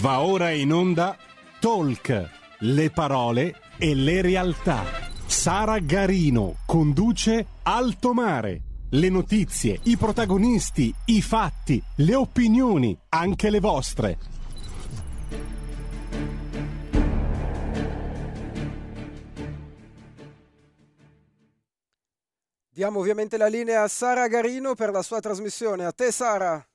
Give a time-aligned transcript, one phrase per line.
[0.00, 1.16] Va ora in onda
[1.58, 4.84] Talk, le parole e le realtà.
[5.26, 8.62] Sara Garino conduce Alto Mare.
[8.90, 14.18] Le notizie, i protagonisti, i fatti, le opinioni, anche le vostre.
[22.72, 25.84] Diamo ovviamente la linea a Sara Garino per la sua trasmissione.
[25.84, 26.67] A te Sara.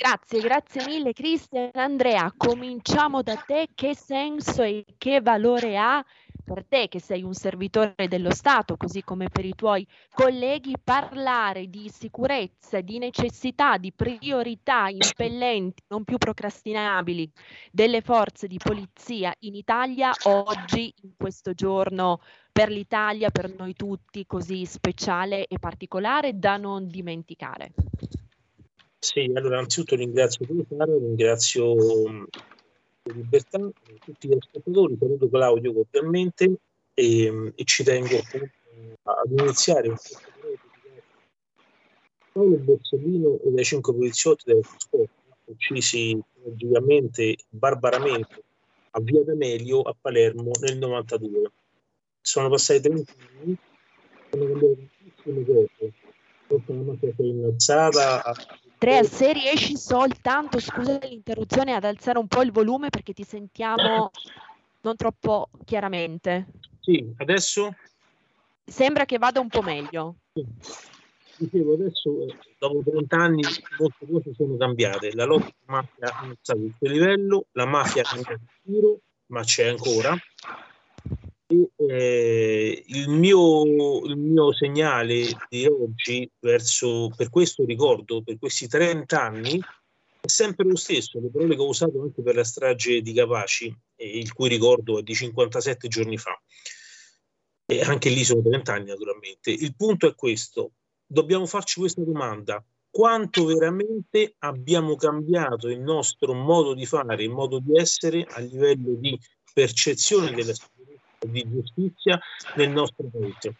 [0.00, 1.70] Grazie, grazie mille Cristian.
[1.72, 3.66] Andrea, cominciamo da te.
[3.74, 6.04] Che senso e che valore ha
[6.44, 11.66] per te che sei un servitore dello Stato, così come per i tuoi colleghi, parlare
[11.66, 17.28] di sicurezza, di necessità, di priorità impellenti, non più procrastinabili
[17.72, 22.20] delle forze di polizia in Italia oggi, in questo giorno
[22.52, 27.72] per l'Italia, per noi tutti, così speciale e particolare da non dimenticare?
[29.00, 31.74] Sì, allora innanzitutto ringrazio te Caro, ringrazio
[32.08, 32.24] mm,
[33.04, 33.58] Libertà,
[34.04, 36.58] tutti gli ascoltatori, saluto Claudio cordialmente
[36.94, 39.94] e, mm, e ci tengo ad iniziare
[42.32, 45.12] Paolo Borsellino e dai cinque poliziotti della scorsa,
[45.44, 48.42] uccisi tragicamente, barbaramente
[48.90, 51.50] a Via D'Amelio a Palermo nel 92.
[52.20, 53.56] Sono passati 30 anni,
[54.30, 55.92] sono cambiate tantissime cose.
[56.48, 58.34] Dopo la mafia si è innalzata,
[58.80, 64.12] Andrea, se riesci soltanto, scusa l'interruzione, ad alzare un po' il volume perché ti sentiamo
[64.82, 66.46] non troppo chiaramente.
[66.80, 67.74] Sì, adesso?
[68.64, 70.16] Sembra che vada un po' meglio.
[70.32, 70.46] Sì.
[71.38, 73.42] Dicevo, adesso eh, dopo 30 anni
[73.78, 75.12] molte cose sono cambiate.
[75.14, 79.42] La lotta alla mafia è alzata il suo livello, la mafia è cambiato tiro, ma
[79.42, 80.16] c'è ancora.
[81.50, 83.64] Eh, il, mio,
[84.04, 89.58] il mio segnale di oggi verso, per questo ricordo, per questi 30 anni,
[90.20, 93.74] è sempre lo stesso, le parole che ho usato anche per la strage di Capaci,
[93.96, 96.38] eh, il cui ricordo è di 57 giorni fa.
[97.64, 99.50] E anche lì sono 30 anni naturalmente.
[99.50, 100.72] Il punto è questo,
[101.06, 107.58] dobbiamo farci questa domanda, quanto veramente abbiamo cambiato il nostro modo di fare, il modo
[107.58, 109.18] di essere a livello di
[109.54, 110.77] percezione della società
[111.26, 112.18] di giustizia
[112.56, 113.54] nel nostro paese.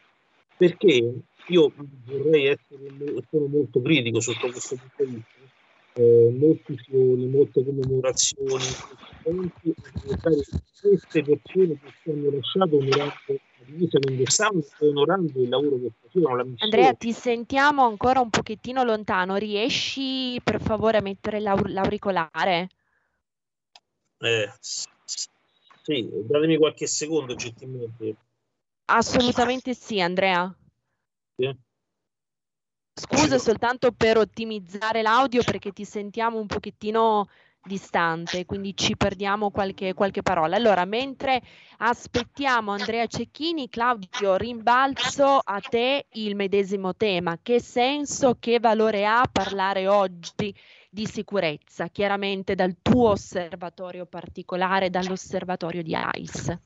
[0.56, 1.12] Perché
[1.48, 1.72] io
[2.04, 5.36] vorrei essere sono molto critico sotto questo punto di vista.
[5.94, 8.66] eh, molte fiori, molte commemorazioni,
[10.80, 13.98] queste persone che ci hanno lasciato onorando la divisa
[14.78, 16.54] e onorando il lavoro che facevano.
[16.58, 22.68] Andrea, ti sentiamo ancora un pochettino lontano, riesci per favore a mettere l'aur- l'auricolare?
[24.20, 24.48] Eh,
[25.88, 28.16] sì, datemi qualche secondo gentilmente.
[28.90, 30.54] Assolutamente sì, Andrea.
[31.34, 31.56] Sì.
[32.92, 37.28] Scusa soltanto per ottimizzare l'audio perché ti sentiamo un pochettino
[37.62, 40.56] distante, quindi ci perdiamo qualche, qualche parola.
[40.56, 41.42] Allora, mentre
[41.78, 47.38] aspettiamo Andrea Cecchini, Claudio, rimbalzo a te il medesimo tema.
[47.42, 50.54] Che senso, che valore ha parlare oggi
[50.90, 56.60] di sicurezza, chiaramente dal tuo osservatorio particolare, dall'osservatorio di ICE?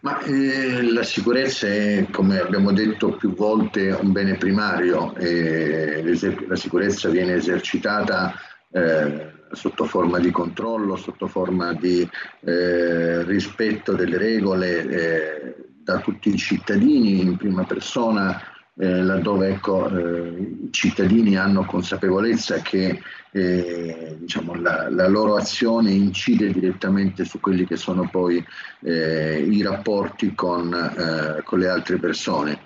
[0.00, 6.02] Ma eh, la sicurezza è, come abbiamo detto più volte, un bene primario e
[6.46, 8.34] la sicurezza viene esercitata
[8.70, 12.08] eh, sotto forma di controllo, sotto forma di
[12.40, 18.40] eh, rispetto delle regole eh, da tutti i cittadini in prima persona
[18.80, 20.28] eh, laddove ecco, eh,
[20.66, 23.00] i cittadini hanno consapevolezza che
[23.32, 28.44] eh, diciamo, la, la, loro azione incide direttamente su quelli che sono poi
[28.84, 32.60] eh, i rapporti con, con, le altre persone.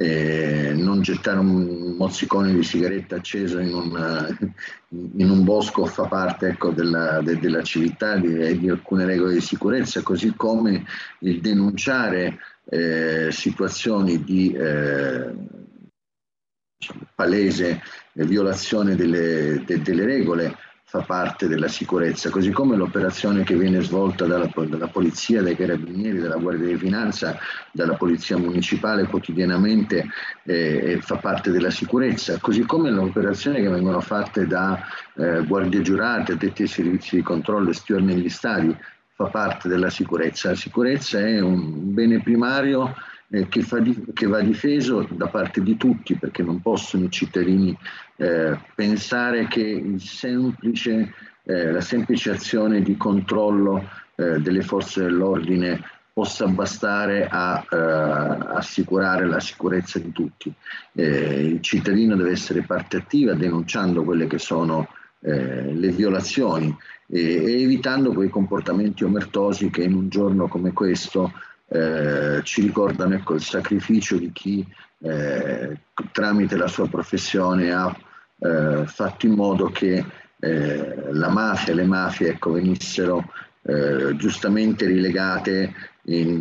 [0.00, 4.50] Non gettare un mozzicone di sigaretta acceso in un,
[5.16, 9.32] in un bosco fa parte ecco, della, de, della, civiltà e di, di, alcune regole
[9.32, 10.84] di sicurezza, così come
[11.20, 12.38] il denunciare
[12.70, 15.32] eh, situazioni di eh,
[17.16, 20.56] palese violazione delle, de, delle, regole
[20.90, 26.18] fa parte della sicurezza, così come l'operazione che viene svolta dalla, dalla, Polizia, dai Carabinieri,
[26.18, 27.38] dalla Guardia di Finanza,
[27.72, 30.06] dalla Polizia Municipale quotidianamente
[30.44, 34.80] eh, fa parte della sicurezza, così come le operazioni che vengono fatte da
[35.14, 38.74] eh, guardie giurate, addetti ai servizi di controllo e steward negli stadi
[39.12, 40.48] fa parte della sicurezza.
[40.48, 42.94] La sicurezza è un bene primario
[43.30, 47.76] eh, che, di, che, va difeso da parte di tutti perché non possono i cittadini
[48.16, 51.12] eh, pensare che semplice,
[51.44, 55.80] eh, la semplice azione di controllo eh, delle forze dell'ordine
[56.18, 57.76] possa bastare a eh,
[58.56, 60.52] assicurare la sicurezza di tutti.
[60.92, 64.88] Eh, il cittadino deve essere parte attiva denunciando quelle che sono
[65.20, 66.76] eh, le violazioni
[67.06, 71.32] e, e, evitando quei comportamenti omertosi che in un giorno come questo
[71.68, 74.66] eh, ci ricordano ecco, il sacrificio di chi
[75.00, 75.78] eh,
[76.12, 77.94] tramite la sua professione ha
[78.38, 80.04] eh, fatto in modo che
[80.40, 83.24] eh, la mafia e le mafie ecco, venissero
[83.62, 85.74] eh, giustamente rilegate
[86.08, 86.40] in,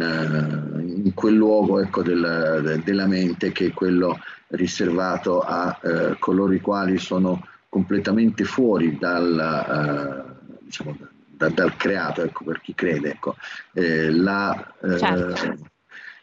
[1.03, 4.17] in quel luogo ecco, della, della, mente che è quello
[4.49, 5.77] riservato a
[6.19, 10.97] coloro i quali sono completamente fuori dal, uh, diciamo,
[11.37, 13.11] da, dal creato, ecco, per chi crede.
[13.11, 13.35] Ecco.
[13.73, 15.57] Eh, la, eh, certo.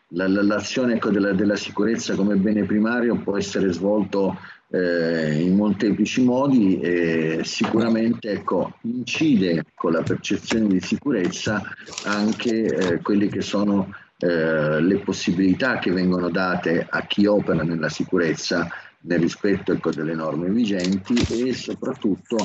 [0.09, 4.37] la, l'azione ecco, della, della, sicurezza come bene primario può essere svolto
[4.71, 11.63] eh, in molteplici modi e sicuramente ecco, incide con la percezione di sicurezza
[12.05, 13.89] anche eh, quelle che sono
[14.19, 18.69] eh, le possibilità che vengono date a chi opera nella sicurezza
[19.05, 22.37] nel rispetto ecco, delle norme vigenti e soprattutto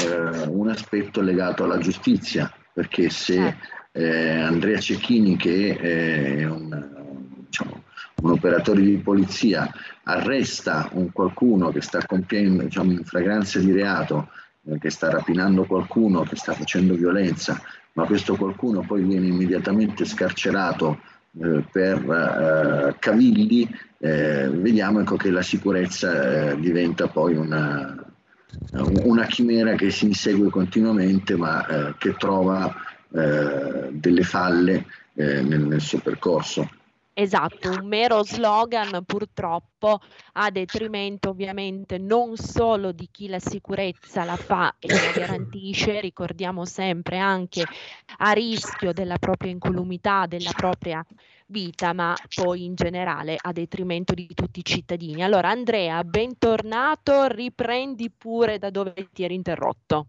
[0.00, 3.66] eh, un aspetto legato alla giustizia, perché se certo.
[3.92, 7.82] eh, Andrea Cecchini, che è un, diciamo,
[8.22, 9.70] un, operatore di polizia,
[10.04, 14.30] arresta un qualcuno che sta compiendo diciamo, in fragranza di reato,
[14.64, 17.60] eh, che sta rapinando qualcuno, che sta facendo violenza,
[17.92, 21.15] ma questo qualcuno poi viene immediatamente scarcerato eh,
[21.70, 27.94] per eh, cavilli, eh, vediamo ecco, che la sicurezza eh, diventa poi una,
[28.72, 32.74] una, chimera che si insegue continuamente ma eh, che trova
[33.12, 36.68] eh, delle falle nel, nel suo percorso.
[37.18, 40.00] Esatto, un mero slogan purtroppo
[40.34, 46.66] a detrimento ovviamente non solo di chi la sicurezza la fa e la garantisce, ricordiamo
[46.66, 47.64] sempre anche
[48.18, 51.02] a rischio della propria incolumità, della propria
[51.46, 55.22] vita, ma poi in generale a detrimento di tutti i cittadini.
[55.22, 60.08] Allora Andrea, bentornato, riprendi pure da dove ti eri interrotto.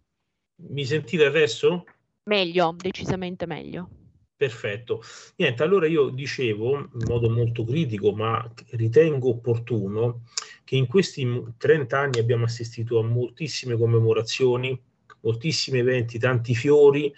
[0.58, 1.86] Mi sentite adesso?
[2.24, 3.97] Meglio, decisamente meglio.
[4.38, 5.02] Perfetto.
[5.38, 10.26] Niente, allora io dicevo in modo molto critico, ma ritengo opportuno
[10.64, 11.28] che in questi
[11.58, 14.80] 30 anni abbiamo assistito a moltissime commemorazioni,
[15.22, 17.12] moltissimi eventi, tanti fiori,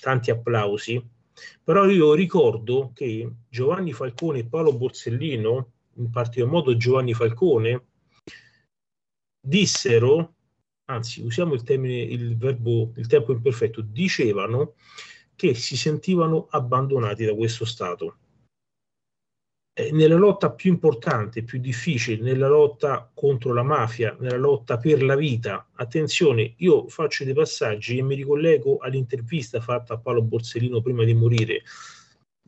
[0.00, 1.04] tanti applausi,
[1.60, 7.86] però io ricordo che Giovanni Falcone e Paolo Borsellino, in particolar modo Giovanni Falcone,
[9.40, 10.34] dissero
[10.86, 14.74] anzi usiamo il termine, il verbo, il tempo imperfetto, dicevano
[15.36, 18.16] che si sentivano abbandonati da questo Stato.
[19.76, 25.02] Eh, nella lotta più importante, più difficile, nella lotta contro la mafia, nella lotta per
[25.02, 30.80] la vita, attenzione, io faccio dei passaggi e mi ricollego all'intervista fatta a Paolo Borsellino
[30.80, 31.62] prima di morire,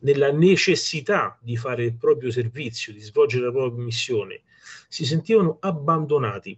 [0.03, 4.43] nella necessità di fare il proprio servizio, di svolgere la propria missione,
[4.87, 6.57] si sentivano abbandonati.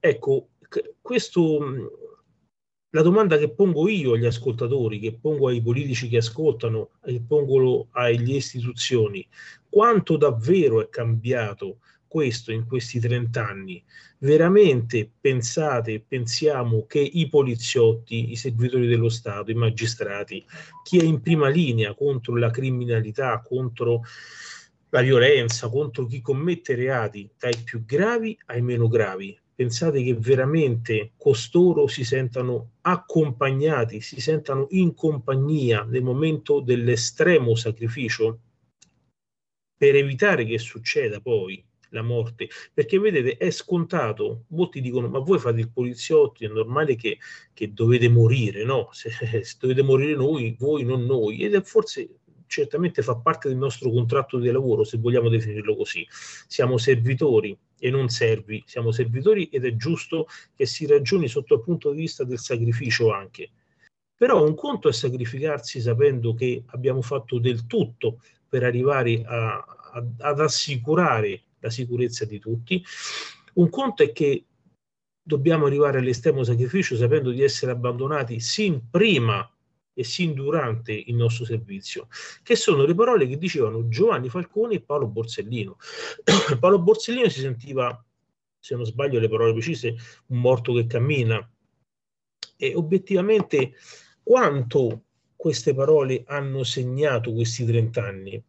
[0.00, 0.48] Ecco,
[1.02, 1.58] questo,
[2.96, 7.88] la domanda che pongo io agli ascoltatori, che pongo ai politici che ascoltano, che pongo
[7.90, 9.26] alle istituzioni,
[9.68, 13.84] quanto davvero è cambiato questo in questi 30 anni?
[14.20, 20.42] Veramente pensate, pensiamo che i poliziotti, i servitori dello Stato, i magistrati,
[20.82, 24.04] chi è in prima linea contro la criminalità, contro
[24.88, 31.12] la violenza, contro chi commette reati dai più gravi ai meno gravi, pensate che veramente
[31.16, 38.40] costoro si sentano accompagnati, si sentano in compagnia nel momento dell'estremo sacrificio
[39.74, 45.38] per evitare che succeda poi la morte, perché vedete è scontato, molti dicono ma voi
[45.38, 47.18] fate il poliziotto, è normale che,
[47.54, 48.90] che dovete morire, no?
[48.92, 53.56] Se, se, dovete morire noi, voi non noi, ed è forse certamente fa parte del
[53.56, 56.06] nostro contratto di lavoro, se vogliamo definirlo così.
[56.46, 61.62] Siamo servitori e non servi, siamo servitori ed è giusto che si ragioni sotto il
[61.62, 63.50] punto di vista del sacrificio anche.
[64.16, 70.06] Però un conto è sacrificarsi sapendo che abbiamo fatto del tutto per arrivare a, a,
[70.18, 72.82] ad assicurare la sicurezza di tutti.
[73.54, 74.44] Un conto è che
[75.22, 79.48] dobbiamo arrivare all'estremo sacrificio sapendo di essere abbandonati sin prima
[79.98, 82.08] e sin durante il nostro servizio,
[82.42, 85.78] che sono le parole che dicevano Giovanni Falcone e Paolo Borsellino.
[86.60, 88.04] Paolo Borsellino si sentiva,
[88.60, 91.50] se non sbaglio le parole precise, un morto che cammina.
[92.58, 93.72] E obiettivamente
[94.22, 98.44] quanto queste parole hanno segnato questi 30 anni?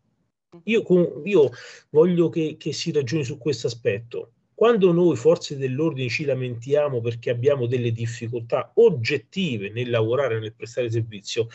[0.63, 1.49] Io, io
[1.91, 4.33] voglio che, che si ragioni su questo aspetto.
[4.57, 10.89] Quando noi forze dell'ordine ci lamentiamo perché abbiamo delle difficoltà oggettive nel lavorare, nel prestare
[10.89, 11.47] servizio,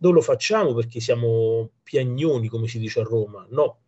[0.00, 3.84] non lo facciamo perché siamo piagnoni, come si dice a Roma, no.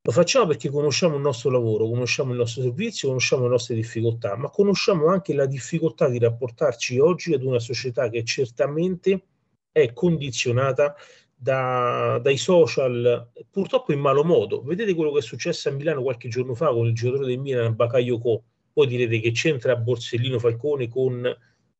[0.00, 4.36] Lo facciamo perché conosciamo il nostro lavoro, conosciamo il nostro servizio, conosciamo le nostre difficoltà,
[4.36, 9.24] ma conosciamo anche la difficoltà di rapportarci oggi ad una società che certamente
[9.72, 10.94] è condizionata
[11.40, 14.62] da, dai social, purtroppo in malo modo.
[14.62, 17.76] Vedete quello che è successo a Milano qualche giorno fa con il giocatore del Milan,
[17.76, 18.42] Bakayoko.
[18.72, 21.36] Poi direte che c'entra Borsellino Falcone con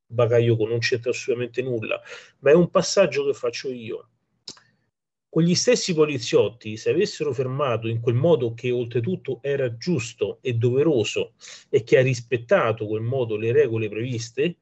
[0.07, 2.01] Bakayoko, non c'entra assolutamente nulla,
[2.39, 4.09] ma è un passaggio che faccio io.
[5.29, 11.35] Quegli stessi poliziotti, se avessero fermato in quel modo che oltretutto era giusto e doveroso
[11.69, 14.57] e che ha rispettato quel modo le regole previste,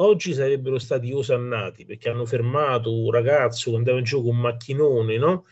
[0.00, 5.16] oggi sarebbero stati osannati perché hanno fermato un ragazzo che andava in gioco un macchinone,
[5.18, 5.44] no?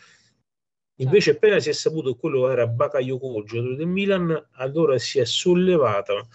[0.99, 1.39] Invece certo.
[1.39, 5.27] appena si è saputo che quello era Bakayoko, il giocatore del Milan, allora si è
[5.27, 6.27] sollevata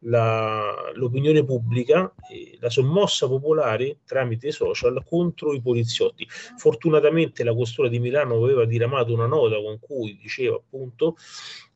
[0.00, 6.26] la, l'opinione pubblica, eh, la sommossa popolare tramite i social contro i poliziotti.
[6.28, 11.16] Fortunatamente la questura di Milano aveva diramato una nota con cui diceva appunto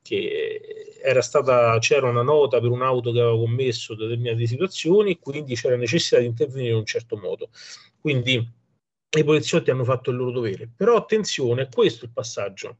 [0.04, 5.76] che era stata, c'era una nota per un'auto che aveva commesso determinate situazioni quindi c'era
[5.76, 7.48] necessità di intervenire in un certo modo.
[7.98, 8.46] Quindi
[9.16, 10.68] i poliziotti hanno fatto il loro dovere.
[10.76, 12.76] Però attenzione, questo è il passaggio.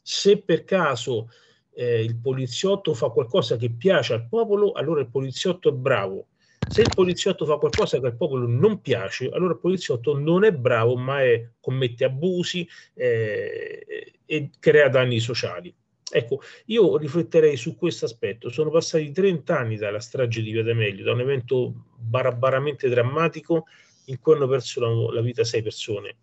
[0.00, 1.28] Se per caso
[1.74, 6.28] eh, il poliziotto fa qualcosa che piace al popolo, allora il poliziotto è bravo.
[6.68, 10.52] Se il poliziotto fa qualcosa che al popolo non piace, allora il poliziotto non è
[10.52, 15.74] bravo, ma è, commette abusi eh, e crea danni sociali.
[16.10, 18.50] Ecco, io rifletterei su questo aspetto.
[18.50, 23.66] Sono passati 30 anni dalla strage di Via D'Amelio, da un evento barabaramente drammatico
[24.06, 26.16] in cui hanno perso la, vita sei persone.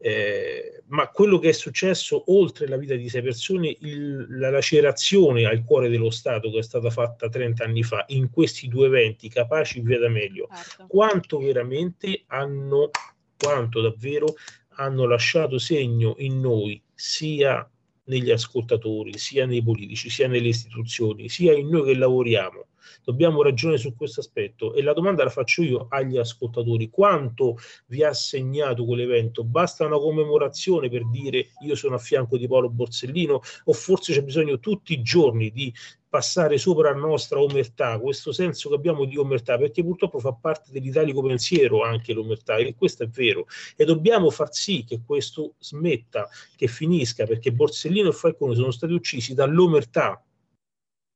[0.00, 5.44] Eh, ma quello che è successo oltre la vita di sei persone, il, la lacerazione
[5.44, 9.28] al cuore dello Stato che è stata fatta 30 anni fa in questi due eventi,
[9.28, 10.86] capaci via D'Amelio, certo.
[10.86, 12.90] quanto veramente hanno,
[13.36, 14.34] quanto davvero
[14.76, 17.68] hanno lasciato segno in noi, sia
[18.08, 22.66] negli ascoltatori, sia nei politici, sia nelle istituzioni, sia in noi che lavoriamo.
[23.04, 26.90] Dobbiamo ragionare su questo aspetto e la domanda la faccio io agli ascoltatori.
[26.90, 29.44] Quanto vi ha segnato quell'evento?
[29.44, 34.22] Basta una commemorazione per dire io sono a fianco di Paolo Borsellino o forse c'è
[34.22, 35.72] bisogno tutti i giorni di
[36.08, 40.70] passare sopra la nostra omertà, questo senso che abbiamo di omertà, perché purtroppo fa parte
[40.72, 43.46] dell'italico pensiero anche l'omertà, e questo è vero,
[43.76, 48.92] e dobbiamo far sì che questo smetta, che finisca, perché Borsellino e Falcone sono stati
[48.92, 50.22] uccisi dall'omertà,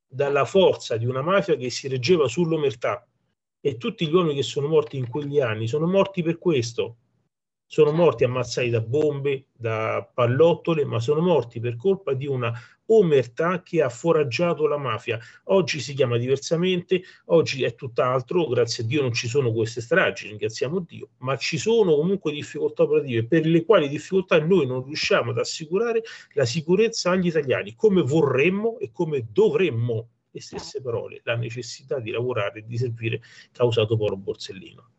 [0.06, 3.06] dalla forza di una mafia che si reggeva sull'omertà.
[3.64, 6.96] E tutti gli uomini che sono morti in quegli anni sono morti per questo,
[7.72, 12.52] sono morti ammazzati da bombe, da pallottole, ma sono morti per colpa di una
[12.84, 15.18] omertà che ha foraggiato la mafia.
[15.44, 20.28] Oggi si chiama diversamente, oggi è tutt'altro, grazie a Dio non ci sono queste stragi,
[20.28, 25.30] ringraziamo Dio, ma ci sono comunque difficoltà operative per le quali difficoltà noi non riusciamo
[25.30, 26.02] ad assicurare
[26.34, 32.10] la sicurezza agli italiani come vorremmo e come dovremmo le stesse parole, la necessità di
[32.10, 34.90] lavorare e di servire causato Polo Borsellino.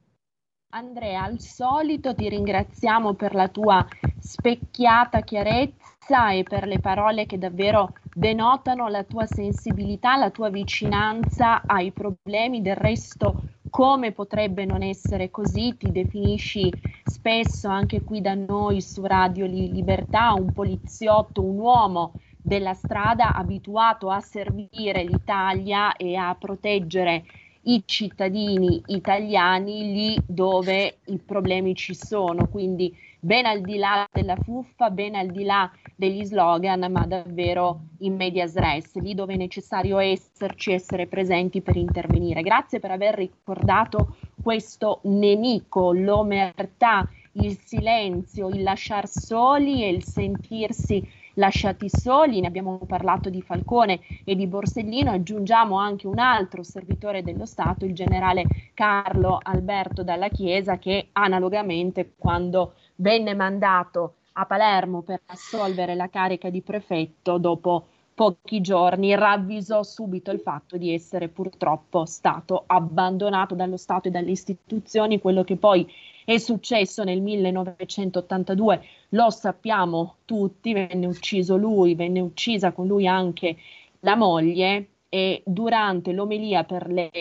[0.76, 3.86] Andrea, al solito ti ringraziamo per la tua
[4.18, 11.62] specchiata chiarezza e per le parole che davvero denotano la tua sensibilità, la tua vicinanza
[11.68, 12.64] ai problemi.
[12.64, 15.78] Del resto, come potrebbe non essere così?
[15.78, 16.72] Ti definisci
[17.04, 24.10] spesso anche qui da noi su Radio Libertà un poliziotto, un uomo della strada abituato
[24.10, 27.24] a servire l'Italia e a proteggere
[27.64, 34.36] i cittadini italiani lì dove i problemi ci sono, quindi ben al di là della
[34.36, 39.38] fuffa, ben al di là degli slogan, ma davvero in medias res, lì dove è
[39.38, 42.42] necessario esserci, essere presenti per intervenire.
[42.42, 51.08] Grazie per aver ricordato questo nemico, l'omertà, il silenzio, il lasciar soli e il sentirsi
[51.36, 57.24] lasciati soli, ne abbiamo parlato di Falcone e di Borsellino, aggiungiamo anche un altro servitore
[57.24, 65.02] dello Stato, il generale Carlo Alberto Dalla Chiesa, che analogamente quando venne mandato a Palermo
[65.02, 71.30] per assolvere la carica di prefetto, dopo pochi giorni ravvisò subito il fatto di essere
[71.30, 75.88] purtroppo stato abbandonato dallo Stato e dalle istituzioni, quello che poi
[76.26, 83.58] è successo nel 1982, lo sappiamo tutti, venne ucciso lui, venne uccisa con lui anche
[84.00, 87.12] la moglie e durante l'omelia per le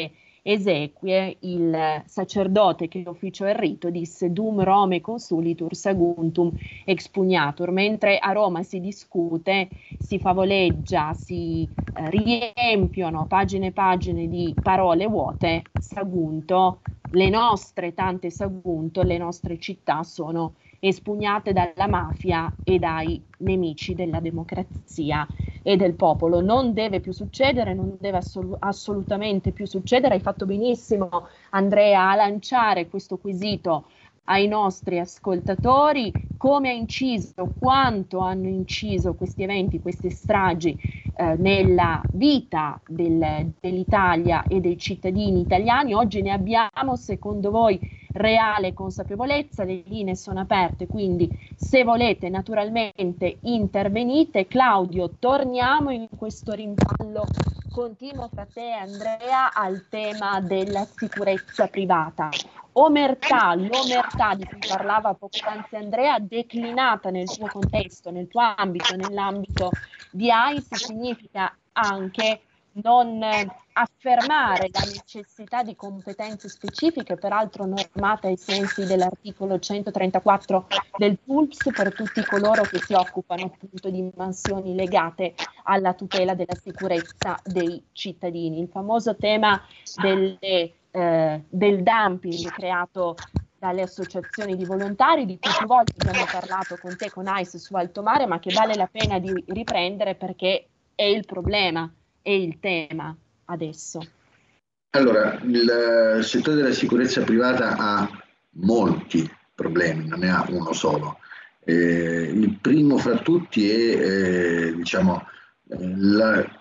[0.43, 6.53] esequie il sacerdote che ufficiò il rito disse dum Rome consulitur saguntum
[6.85, 14.59] expugnatur, mentre a Roma si discute, si favoleggia, si eh, riempiono pagine e pagine di
[14.61, 16.81] parole vuote, sagunto
[17.15, 24.19] le nostre tante Sagunto, le nostre città sono espugnate dalla mafia e dai nemici della
[24.19, 25.29] democrazia
[25.63, 26.41] e del popolo.
[26.41, 30.15] Non deve più succedere, non deve assol- assolutamente più succedere.
[30.15, 33.87] Hai fatto benissimo, Andrea, a lanciare questo quesito
[34.25, 40.77] ai nostri ascoltatori come ha inciso, quanto hanno inciso questi eventi, queste stragi
[41.15, 45.95] eh, nella vita del, dell'Italia e dei cittadini italiani.
[45.95, 47.79] Oggi ne abbiamo, secondo voi,
[48.13, 54.47] reale consapevolezza, le linee sono aperte, quindi se volete naturalmente intervenite.
[54.47, 57.25] Claudio, torniamo in questo rimpallo
[57.73, 62.29] continuo fra te e Andrea al tema della sicurezza privata.
[62.75, 69.71] Omertà, l'omertà di cui parlava poc'anzi Andrea, declinata nel tuo contesto, nel tuo ambito, nell'ambito
[70.11, 72.41] di AIS, significa anche
[72.75, 73.23] non
[73.75, 81.95] affermare la necessità di competenze specifiche, peraltro normate ai sensi dell'articolo 134 del PULPS per
[81.95, 88.61] tutti coloro che si occupano appunto di mansioni legate alla tutela della sicurezza dei cittadini.
[88.61, 89.61] Il famoso tema
[90.01, 93.17] delle, eh, del dumping creato
[93.59, 97.75] dalle associazioni di volontari di cui più volte abbiamo parlato con te, con ICE su
[97.77, 101.89] Alto Mare, ma che vale la pena di riprendere perché è il problema
[102.23, 103.15] è il tema
[103.47, 104.01] adesso?
[104.91, 108.25] Allora, il settore della sicurezza privata ha
[108.57, 111.19] molti problemi, non ne ha uno solo.
[111.65, 115.27] Eh, il primo fra tutti è eh, diciamo,
[115.69, 116.61] eh, la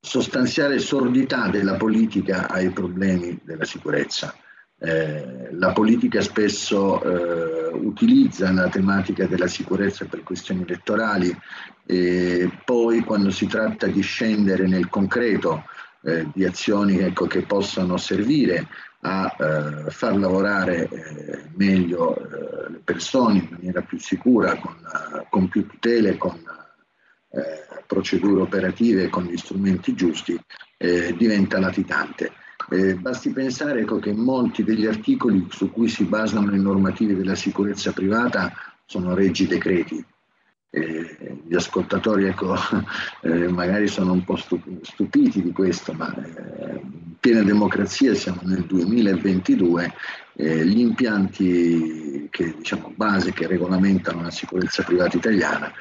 [0.00, 4.34] sostanziale sordità della politica ai problemi della sicurezza.
[4.78, 11.34] Eh, la politica spesso eh, utilizza la tematica della sicurezza per questioni elettorali
[11.86, 15.64] e poi quando si tratta di scendere nel concreto
[16.02, 18.68] eh, di azioni ecco, che possano servire
[19.00, 24.76] a eh, far lavorare eh, meglio eh, le persone in maniera più sicura, con,
[25.30, 26.38] con più tutele, con
[27.86, 30.40] procedure operative con gli strumenti giusti,
[30.78, 32.32] diventa latitante.
[32.68, 37.36] Eh, basti pensare ecco, che molti degli articoli su cui si basano le normative della
[37.36, 38.52] sicurezza privata
[38.84, 40.04] sono reggi decreti.
[40.68, 42.56] Eh, gli ascoltatori ecco,
[43.22, 48.64] eh, magari sono un po' stupiti di questo, ma eh, in piena democrazia siamo nel
[48.64, 49.92] 2022,
[50.34, 55.72] eh, gli impianti che, diciamo, base che regolamentano la sicurezza privata italiana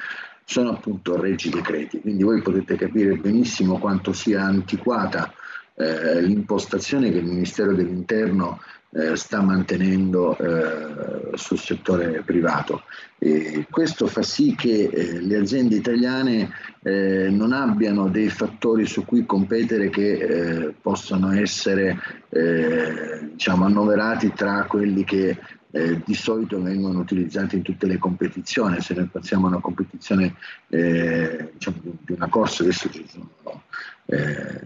[0.45, 1.99] sono appunto regi decreti.
[1.99, 5.33] Quindi voi potete capire benissimo quanto sia antiquata
[5.75, 8.59] eh, l'impostazione che il Ministero dell'Interno
[8.97, 12.83] eh, sta mantenendo eh, sul settore privato.
[13.19, 16.49] E questo fa sì che eh, le aziende italiane
[16.81, 24.65] eh, non abbiano dei fattori su cui competere che eh, possano essere diciamo, annoverati tra
[24.65, 25.37] quelli che
[25.75, 28.79] eh, di solito vengono utilizzati in tutte le competizioni.
[28.79, 30.35] Se noi pensiamo a una competizione
[30.69, 33.29] eh, diciamo, di una corsa, adesso ci sono
[34.05, 34.61] eh,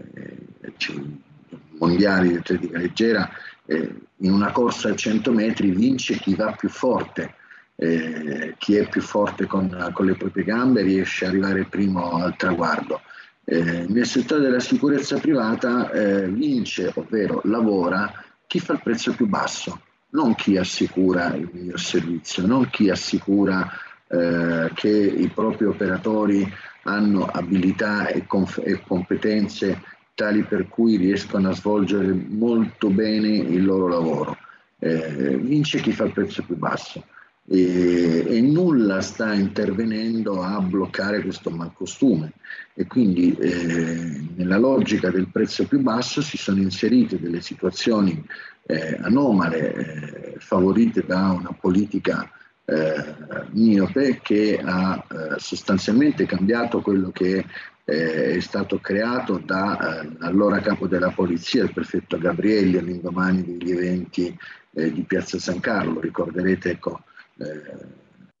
[1.78, 3.28] mondiali di atletica leggera,
[3.66, 7.34] eh, in una corsa a 100 metri vince chi va più forte.
[7.74, 12.36] Eh, chi è più forte con, con, le proprie gambe riesce ad arrivare primo al
[12.36, 13.00] traguardo.
[13.42, 18.12] Eh, nel settore della sicurezza privata eh, vince, ovvero lavora,
[18.46, 23.68] chi fa il prezzo più basso, non chi assicura il miglior servizio, non chi assicura
[24.08, 26.46] eh, che i propri operatori
[26.84, 29.82] hanno abilità e, conf- e competenze
[30.14, 34.36] tali per cui riescono a svolgere molto bene il loro lavoro.
[34.78, 37.04] Eh, vince chi fa il prezzo più basso
[37.52, 42.34] e, e, nulla sta intervenendo a bloccare questo malcostume
[42.74, 48.24] e quindi eh, nella logica del prezzo più basso si sono inserite delle situazioni
[48.66, 52.30] eh, anomale eh, favorite da una politica
[52.66, 53.14] eh,
[53.50, 57.44] miope che ha eh, sostanzialmente cambiato quello che
[57.84, 64.38] eh, è stato creato dall'allora eh, capo della polizia, il prefetto Gabrielli, all'indomani degli eventi
[64.74, 65.98] eh, di Piazza San Carlo.
[65.98, 67.02] Ricorderete, ecco,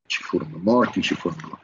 [0.06, 1.58] ci furono morti, ci furono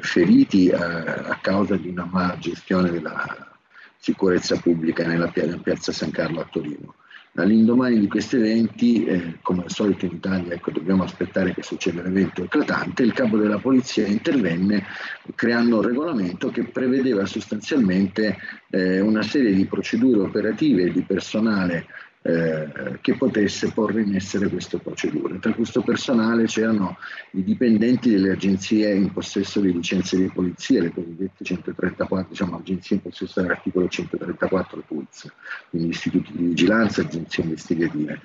[0.00, 3.50] feriti a causa di una mala gestione della
[3.96, 6.94] sicurezza pubblica nella Piazza San Carlo a Torino.
[7.34, 12.02] All'indomani di questi eventi, eh, come al solito in Italia, ecco, dobbiamo aspettare che succeda
[12.02, 14.84] l'evento eclatante, il capo della polizia intervenne
[15.36, 18.36] creando un regolamento che prevedeva sostanzialmente
[18.70, 21.86] eh, una serie di procedure operative di personale
[22.22, 25.38] eh, che potesse porre in essere queste procedure.
[25.38, 26.98] Tra questo personale c'erano
[27.32, 32.96] i dipendenti delle agenzie in possesso di licenze di polizia, le cosiddette 134, diciamo agenzie
[32.96, 35.32] in possesso dell'articolo 134 TULS,
[35.70, 38.20] quindi istituti di vigilanza, agenzie investigative.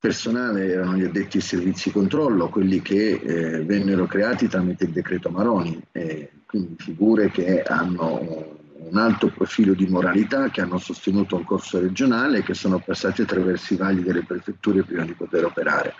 [0.00, 5.30] Personale erano gli addetti ai servizi controllo, quelli che eh, vennero creati tramite il decreto
[5.30, 11.44] Maroni, eh, quindi figure che hanno un alto profilo di moralità, che hanno sostenuto un
[11.44, 15.94] corso regionale e che sono passati attraverso i vagli delle prefetture prima di poter operare.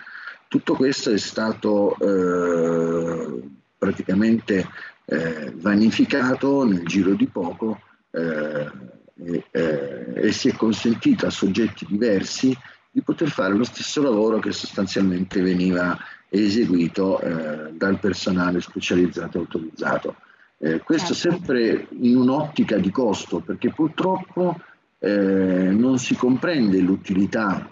[0.47, 3.41] Tutto questo è stato eh,
[3.77, 4.67] praticamente
[5.05, 8.71] eh, vanificato nel giro di poco eh,
[9.15, 12.55] e, eh, e si è consentito a soggetti diversi
[12.91, 15.97] di poter fare lo stesso lavoro che sostanzialmente veniva
[16.29, 20.15] eseguito eh, dal personale specializzato e autorizzato.
[20.63, 21.43] Eh, questo certo.
[21.43, 24.57] sempre in un'ottica di costo, perché purtroppo
[24.97, 27.69] eh, non si comprende l'utilità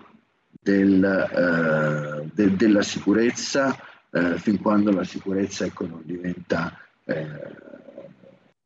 [0.62, 3.78] del, eh, de, della sicurezza
[4.12, 7.56] eh, fin quando la sicurezza ecco, non diventa eh,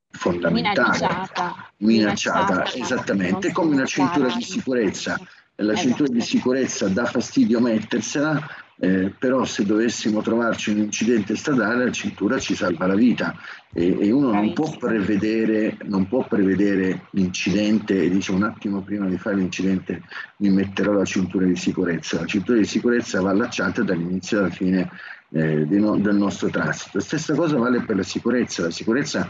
[0.10, 5.20] fondamentale, minacciata, minacciata, minacciata esattamente come una cintura di sicurezza.
[5.58, 6.36] La cintura di esatto.
[6.36, 8.42] sicurezza dà fastidio mettersela,
[8.78, 13.34] eh, però se dovessimo trovarci un incidente stradale la cintura ci salva la vita
[13.74, 19.08] e, e uno non può, prevedere, non può prevedere l'incidente e dice un attimo prima
[19.08, 20.02] di fare l'incidente
[20.38, 22.20] mi metterò la cintura di sicurezza.
[22.20, 24.90] La cintura di sicurezza va allacciata dall'inizio alla fine
[25.32, 26.92] eh, no, del nostro transito.
[26.94, 28.64] La stessa cosa vale per la sicurezza.
[28.64, 29.30] La sicurezza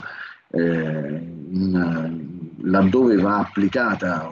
[0.51, 4.29] eh, in, laddove va applicata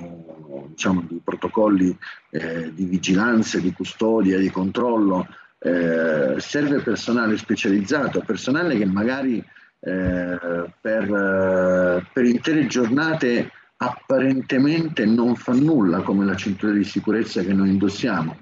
[0.73, 1.95] diciamo, di protocolli
[2.31, 5.27] eh, di vigilanza, di custodia, di controllo,
[5.59, 10.37] eh, serve personale specializzato, personale che magari eh,
[10.81, 17.53] per, eh, per intere giornate apparentemente non fa nulla come la cintura di sicurezza che
[17.53, 18.37] noi indossiamo,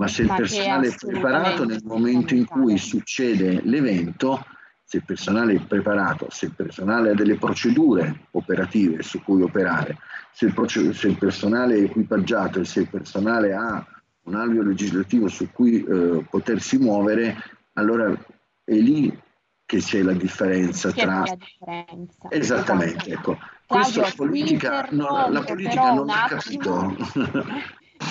[0.00, 4.44] ma se il personale è preparato nel momento in cui succede l'evento,
[4.88, 9.98] se il personale è preparato, se il personale ha delle procedure operative su cui operare,
[10.32, 13.86] se il, se il personale è equipaggiato e se il personale ha
[14.22, 17.36] un alveo legislativo su cui eh, potersi muovere,
[17.74, 18.10] allora
[18.64, 19.14] è lì
[19.66, 21.18] che c'è la differenza c'è tra...
[21.18, 22.28] La differenza.
[22.30, 23.36] Esattamente, ecco.
[23.66, 26.96] Claudio, Questo politica, no, la politica non ha capito.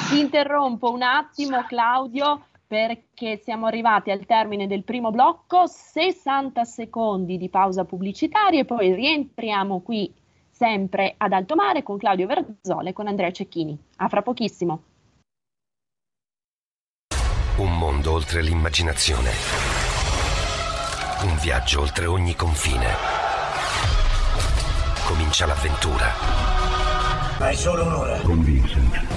[0.09, 7.38] Ti interrompo un attimo, Claudio, perché siamo arrivati al termine del primo blocco, 60 secondi
[7.38, 10.13] di pausa pubblicitaria e poi rientriamo qui
[10.49, 13.77] sempre ad alto mare con Claudio Verzole e con Andrea Cecchini.
[13.97, 14.84] A fra pochissimo.
[17.58, 19.32] Un mondo oltre l'immaginazione
[21.23, 22.86] Un viaggio oltre ogni confine.
[25.08, 26.12] Comincia l'avventura.
[27.39, 28.19] Hai solo un'ora.
[28.21, 29.16] Con Vincent.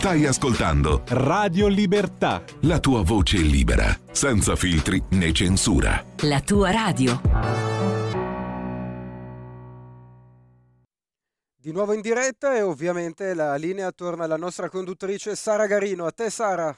[0.00, 6.02] Stai ascoltando Radio Libertà, la tua voce libera, senza filtri né censura.
[6.22, 7.20] La tua radio.
[11.54, 16.06] Di nuovo in diretta e ovviamente la linea torna alla nostra conduttrice Sara Garino.
[16.06, 16.74] A te Sara.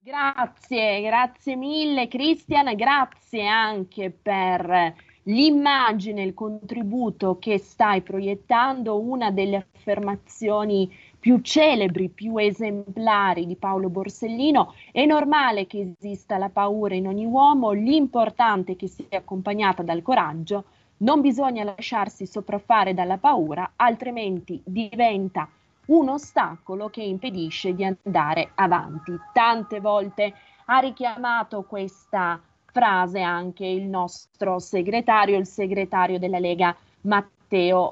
[0.00, 9.56] Grazie, grazie mille Cristian, grazie anche per l'immagine, il contributo che stai proiettando, una delle
[9.56, 14.74] affermazioni più celebri, più esemplari di Paolo Borsellino.
[14.92, 20.02] È normale che esista la paura in ogni uomo, l'importante è che sia accompagnata dal
[20.02, 20.64] coraggio,
[20.98, 25.48] non bisogna lasciarsi sopraffare dalla paura, altrimenti diventa
[25.86, 29.16] un ostacolo che impedisce di andare avanti.
[29.32, 30.34] Tante volte
[30.66, 37.33] ha richiamato questa frase anche il nostro segretario, il segretario della Lega Matteo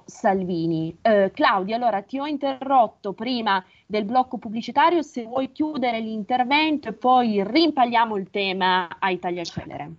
[0.07, 0.97] Salvini.
[1.01, 6.93] Eh, Claudia, allora ti ho interrotto prima del blocco pubblicitario, se vuoi chiudere l'intervento e
[6.93, 9.91] poi rimpagliamo il tema a Italia Celere.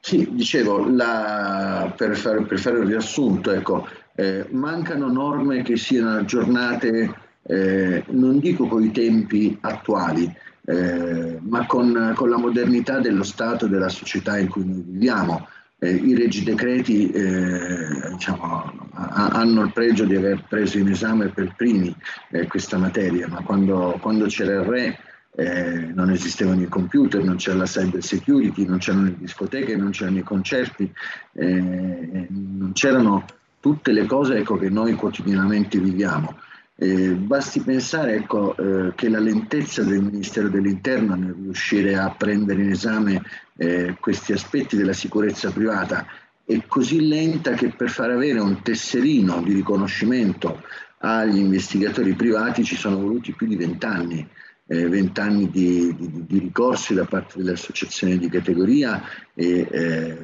[0.00, 6.18] Sì, dicevo, la, per, fare, per, fare, un riassunto, ecco, eh, mancano norme che siano
[6.18, 10.32] aggiornate, eh, non dico con i tempi attuali,
[10.66, 15.48] eh, ma con, con, la modernità dello Stato e della società in cui noi viviamo.
[15.80, 18.42] Eh, I regi decreti eh, diciamo,
[18.92, 21.94] a, hanno il pregio di aver preso in esame per primi
[22.30, 24.98] eh, questa materia, ma quando, quando c'era il re
[25.36, 29.90] eh, non esistevano i computer, non c'era la cyber security, non c'erano le discoteche, non
[29.90, 30.92] c'erano i concerti,
[31.34, 33.24] eh, non c'erano
[33.60, 36.38] tutte le cose ecco, che noi quotidianamente viviamo.
[36.80, 42.62] Eh, basti pensare ecco, eh, che la lentezza del Ministero dell'Interno nel riuscire a prendere
[42.62, 43.20] in esame
[43.56, 46.06] eh, questi aspetti della sicurezza privata
[46.44, 50.62] è così lenta che per far avere un tesserino di riconoscimento
[50.98, 54.28] agli investigatori privati ci sono voluti più di vent'anni
[54.68, 59.02] vent'anni eh, di, di, di, ricorsi da parte delle associazioni di categoria
[59.34, 60.16] e, eh,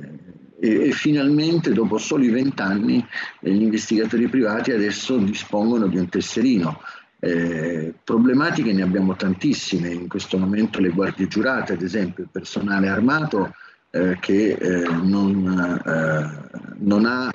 [0.65, 3.07] e, e finalmente dopo soli vent'anni
[3.41, 6.81] eh, gli investigatori privati adesso dispongono di un tesserino.
[7.21, 12.89] Eh, problematiche ne abbiamo tantissime, in questo momento le guardie giurate, ad esempio il personale
[12.89, 13.55] armato
[13.91, 15.81] eh, che eh, non,
[16.79, 17.31] non, ha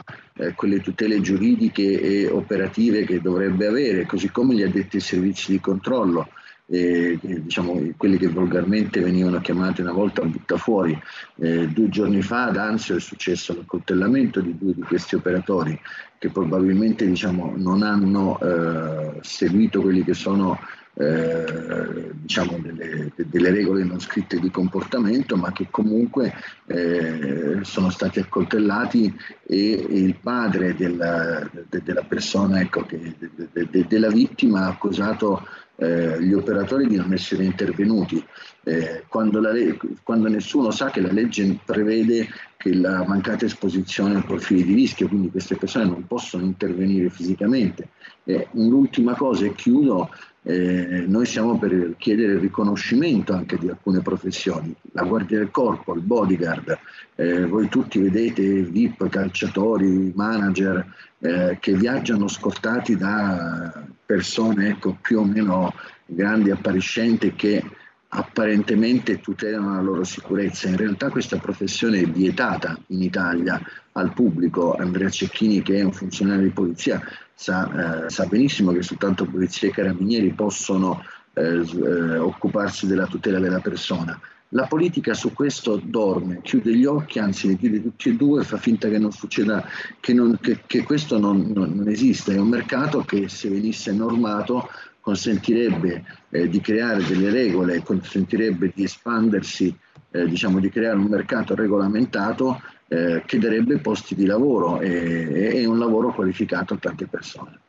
[0.56, 5.60] quelle tutele giuridiche e operative che dovrebbe avere, così come gli addetti ai servizi di
[5.60, 6.30] controllo
[6.70, 10.98] eh, diciamo, quelli che volgarmente venivano chiamati una volta buttafuori.
[11.38, 15.80] Eh, due giorni fa ad Anzio è successo l'accoltellamento di due di questi operatori
[16.20, 20.60] che probabilmente diciamo, non hanno eh, seguito quelli che sono
[20.96, 26.34] eh, diciamo delle, delle, regole non scritte di comportamento, ma che comunque
[26.66, 29.16] eh, sono stati accoltellati
[29.48, 34.68] e, e il padre della, de, della persona, ecco, che, de, de, della vittima ha
[34.68, 35.48] accusato
[35.80, 38.24] eh, gli operatori di non essere intervenuti,
[38.66, 44.22] eh, quando, le- quando, nessuno sa che la legge prevede che la mancata esposizione a
[44.22, 47.90] profili di rischio, quindi queste persone non possono intervenire fisicamente.
[48.26, 50.10] Eh, un'ultima cosa e chiudo,
[50.44, 55.94] eh, noi siamo per chiedere il riconoscimento anche di alcune professioni, la guardia del corpo,
[55.94, 56.78] il bodyguard,
[57.16, 60.86] eh, voi tutti vedete VIP, calciatori, manager
[61.20, 65.72] eh, che viaggiano scortati da persone ecco, più o meno
[66.04, 67.64] grandi, appariscenti che
[68.08, 70.68] apparentemente tutelano la loro sicurezza.
[70.68, 74.74] In realtà questa professione è vietata in Italia al pubblico.
[74.74, 77.00] Andrea Cecchini, che è un funzionario di polizia,
[77.36, 83.38] sa, eh, sa benissimo che soltanto polizia e carabinieri possono eh, eh, occuparsi della tutela
[83.38, 84.20] della persona.
[84.54, 88.58] La politica su questo dorme, chiude gli occhi, anzi li chiude tutti e due, fa
[88.58, 89.64] finta che non succeda,
[90.00, 92.34] che, non, che, che questo non, non, non, esiste.
[92.34, 94.68] È un mercato che se venisse normato
[95.02, 99.78] consentirebbe eh, di creare delle regole, consentirebbe di espandersi,
[100.10, 105.66] eh, diciamo di creare un mercato regolamentato eh, che darebbe posti di lavoro e, e
[105.68, 107.60] un lavoro qualificato a tante persone.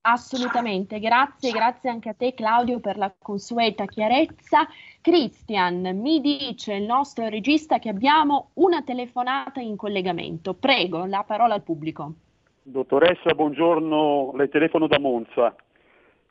[0.00, 4.66] Assolutamente, grazie, grazie anche a te Claudio per la consueta chiarezza.
[5.00, 10.54] Christian, mi dice il nostro regista che abbiamo una telefonata in collegamento.
[10.54, 12.12] Prego, la parola al pubblico.
[12.62, 15.54] Dottoressa, buongiorno, le telefono da Monza.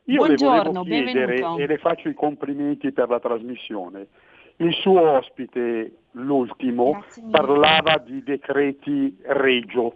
[0.04, 1.62] Io buongiorno, le chiedere, benvenuto.
[1.62, 4.06] e le faccio i complimenti per la trasmissione.
[4.56, 9.94] Il suo ospite, l'ultimo, parlava di decreti regio.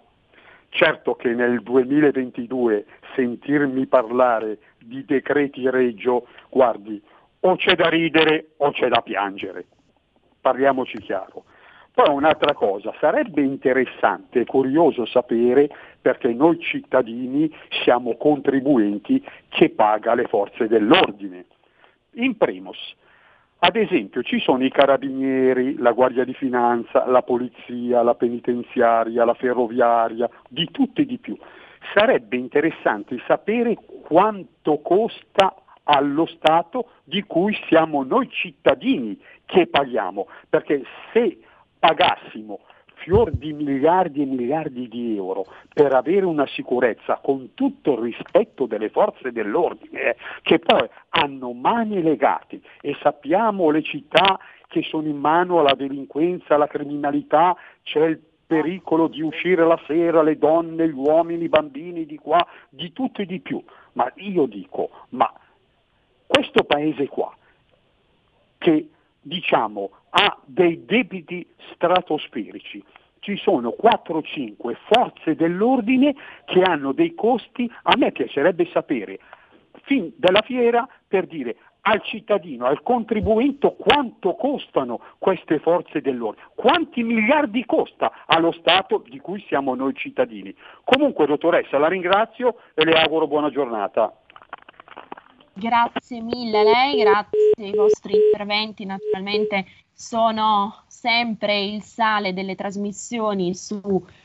[0.75, 7.01] Certo che nel 2022 sentirmi parlare di decreti regio, guardi,
[7.41, 9.67] o c'è da ridere o c'è da piangere.
[10.41, 11.45] Parliamoci chiaro.
[11.93, 15.69] Poi un'altra cosa, sarebbe interessante e curioso sapere
[16.01, 17.55] perché noi cittadini
[17.85, 21.45] siamo contribuenti che paga le forze dell'ordine.
[22.13, 22.95] In primus,
[23.65, 29.35] ad esempio ci sono i carabinieri, la Guardia di Finanza, la Polizia, la Penitenziaria, la
[29.35, 31.39] Ferroviaria, di tutti e di più.
[31.95, 40.83] Sarebbe interessante sapere quanto costa allo Stato di cui siamo noi cittadini che paghiamo, perché
[41.13, 41.39] se
[41.79, 42.61] pagassimo
[43.03, 48.67] fior di miliardi e miliardi di euro per avere una sicurezza con tutto il rispetto
[48.67, 54.39] delle forze dell'ordine, eh, che poi hanno mani legate e sappiamo le città
[54.69, 60.23] che sono in mano alla delinquenza, alla criminalità, c'è il pericolo di uscire la sera,
[60.23, 63.63] le donne, gli uomini, i bambini di qua, di tutto e di più.
[63.93, 65.31] Ma io dico, ma
[66.27, 67.35] questo paese qua,
[68.59, 68.89] che
[69.21, 72.83] diciamo ha dei debiti stratosferici,
[73.21, 79.19] ci sono 4-5 forze dell'ordine che hanno dei costi, a me piacerebbe sapere,
[79.85, 87.03] fin dalla fiera per dire al cittadino, al contribuente quanto costano queste forze dell'ordine, quanti
[87.03, 90.55] miliardi costa allo Stato di cui siamo noi cittadini.
[90.85, 94.13] Comunque dottoressa la ringrazio e le auguro buona giornata.
[95.63, 103.55] Grazie mille a lei, grazie ai vostri interventi, naturalmente sono sempre il sale delle trasmissioni
[103.55, 103.81] su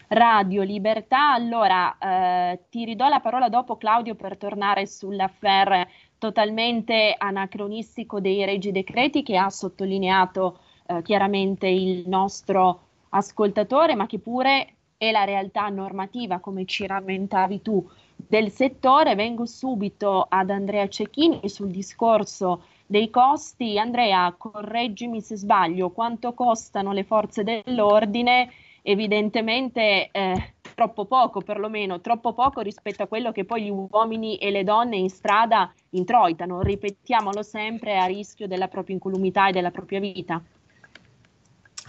[0.07, 1.33] Radio Libertà.
[1.33, 8.71] Allora, eh, ti ridò la parola dopo Claudio per tornare sull'affair totalmente anacronistico dei regi
[8.71, 15.69] decreti che ha sottolineato eh, chiaramente il nostro ascoltatore, ma che pure è la realtà
[15.69, 19.15] normativa, come ci rammentavi tu del settore.
[19.15, 23.77] Vengo subito ad Andrea Cecchini sul discorso dei costi.
[23.77, 28.51] Andrea, correggimi se sbaglio, quanto costano le forze dell'ordine?
[28.81, 34.49] Evidentemente eh, troppo poco, perlomeno troppo poco rispetto a quello che poi gli uomini e
[34.49, 36.61] le donne in strada introitano.
[36.61, 40.41] Ripetiamolo sempre a rischio della propria incolumità e della propria vita.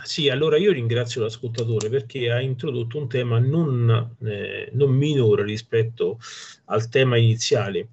[0.03, 6.19] Sì, allora io ringrazio l'ascoltatore perché ha introdotto un tema non, eh, non minore rispetto
[6.67, 7.89] al tema iniziale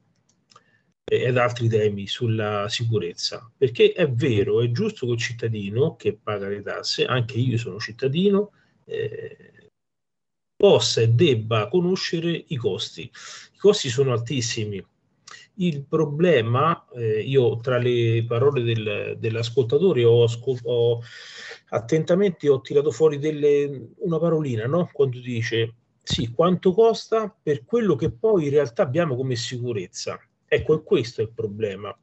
[1.03, 3.51] ed altri temi sulla sicurezza.
[3.57, 7.79] Perché è vero, è giusto che il cittadino che paga le tasse, anche io sono
[7.79, 8.51] cittadino,
[8.85, 9.69] eh,
[10.55, 13.01] possa e debba conoscere i costi.
[13.03, 14.83] I costi sono altissimi.
[15.57, 21.01] Il problema, eh, io tra le parole del, dell'ascoltatore ho, ascol- ho
[21.69, 24.89] attentamente ho tirato fuori delle, una parolina, no?
[24.91, 30.19] quando dice sì, quanto costa per quello che poi in realtà abbiamo come sicurezza.
[30.47, 31.97] Ecco, questo è il problema.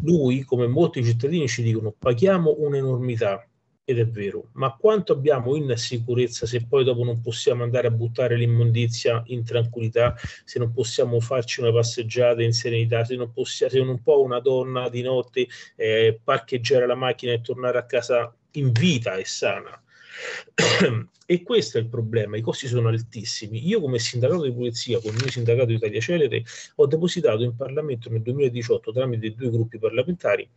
[0.00, 3.48] Lui, come molti cittadini, ci dicono paghiamo un'enormità,
[3.84, 7.90] ed è vero, ma quanto abbiamo in sicurezza se poi dopo non possiamo andare a
[7.90, 10.14] buttare l'immondizia in tranquillità,
[10.44, 14.38] se non possiamo farci una passeggiata in serenità, se non, possiamo, se non può una
[14.40, 19.82] donna di notte eh, parcheggiare la macchina e tornare a casa in vita e sana.
[21.26, 23.66] e questo è il problema, i costi sono altissimi.
[23.66, 26.44] Io come sindacato di polizia, con il mio sindacato Italia Celere,
[26.76, 30.48] ho depositato in Parlamento nel 2018 tramite due gruppi parlamentari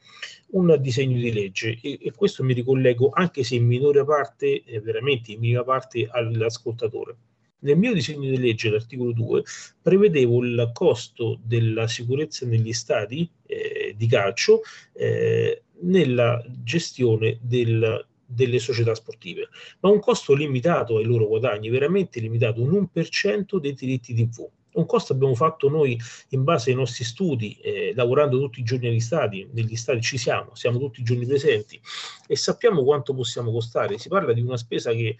[0.51, 4.79] un disegno di legge e, e questo mi ricollego anche se in minore parte, eh,
[4.81, 7.15] veramente in minima parte all'ascoltatore.
[7.59, 9.43] Nel mio disegno di legge, l'articolo 2,
[9.81, 14.61] prevedevo il costo della sicurezza negli stadi eh, di calcio
[14.93, 19.49] eh, nella gestione del delle società sportive,
[19.81, 24.47] ma un costo limitato ai loro guadagni, veramente limitato, un 1% dei diritti TV.
[24.73, 25.97] Un costo abbiamo fatto noi
[26.29, 30.17] in base ai nostri studi, eh, lavorando tutti i giorni agli stadi, negli stadi ci
[30.17, 31.79] siamo, siamo tutti i giorni presenti
[32.27, 33.97] e sappiamo quanto possiamo costare.
[33.97, 35.15] Si parla di una spesa che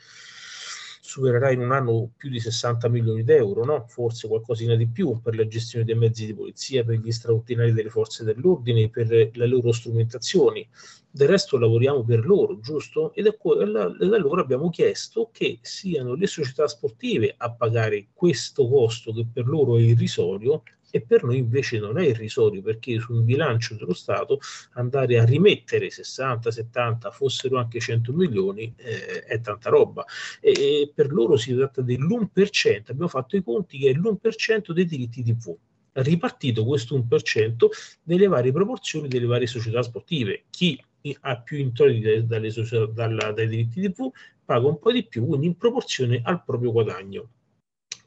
[1.07, 3.85] supererà in un anno più di 60 milioni di euro, no?
[3.87, 7.89] forse qualcosina di più per la gestione dei mezzi di polizia, per gli straordinari delle
[7.89, 10.67] forze dell'ordine, per le loro strumentazioni.
[11.09, 13.13] Del resto lavoriamo per loro, giusto?
[13.13, 19.25] Ed da loro abbiamo chiesto che siano le società sportive a pagare questo costo che
[19.31, 20.63] per loro è irrisorio
[20.95, 24.39] e per noi invece non è irrisorio perché su un bilancio dello Stato
[24.75, 30.05] andare a rimettere 60, 70, fossero anche 100 milioni eh, è tanta roba
[30.39, 34.85] e, e per loro si tratta dell'1%, abbiamo fatto i conti che è l'1% dei
[34.85, 35.53] diritti TV
[35.95, 37.67] ripartito questo 1%
[38.03, 40.43] nelle varie proporzioni delle varie società sportive.
[40.49, 40.81] Chi
[41.21, 44.11] ha più introiti dai diritti TV
[44.45, 47.29] paga un po' di più, quindi in proporzione al proprio guadagno.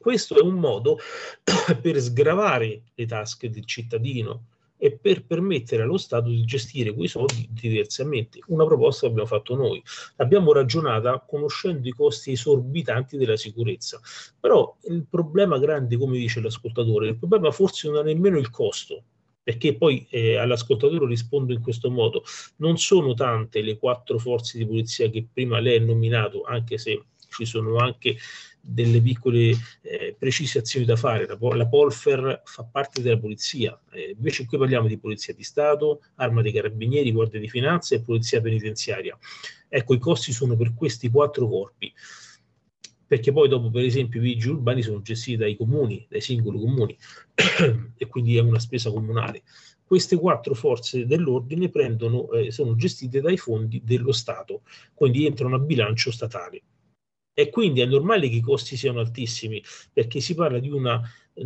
[0.09, 0.97] Questo è un modo
[1.83, 4.45] per sgravare le tasche del cittadino
[4.79, 8.41] e per permettere allo Stato di gestire quei soldi diversamente.
[8.47, 9.83] Una proposta che abbiamo fatto noi.
[10.17, 14.01] L'abbiamo ragionata conoscendo i costi esorbitanti della sicurezza.
[14.41, 19.03] Però il problema grande, come dice l'ascoltatore, il problema forse non è nemmeno il costo,
[19.43, 22.23] perché poi eh, all'ascoltatore rispondo in questo modo,
[22.57, 27.03] non sono tante le quattro forze di polizia che prima lei ha nominato, anche se
[27.29, 28.17] ci sono anche
[28.71, 31.27] delle piccole eh, precisazioni da fare.
[31.27, 36.03] La, la, Polfer fa parte della polizia, eh, invece qui parliamo di polizia di Stato,
[36.17, 39.17] arma dei carabinieri, guardia di finanza e polizia penitenziaria.
[39.69, 41.93] Ecco, i costi sono per questi quattro corpi
[43.09, 46.95] perché poi dopo per esempio i vigili urbani sono gestiti dai comuni, dai singoli comuni
[47.97, 49.45] e quindi è una spesa comunale.
[49.83, 54.61] Queste quattro forze dell'ordine prendono, eh, sono gestite dai fondi dello Stato,
[54.93, 56.61] quindi entrano a bilancio statale.
[57.39, 59.63] E quindi è normale che i costi siano altissimi,
[59.93, 61.01] perché si parla di una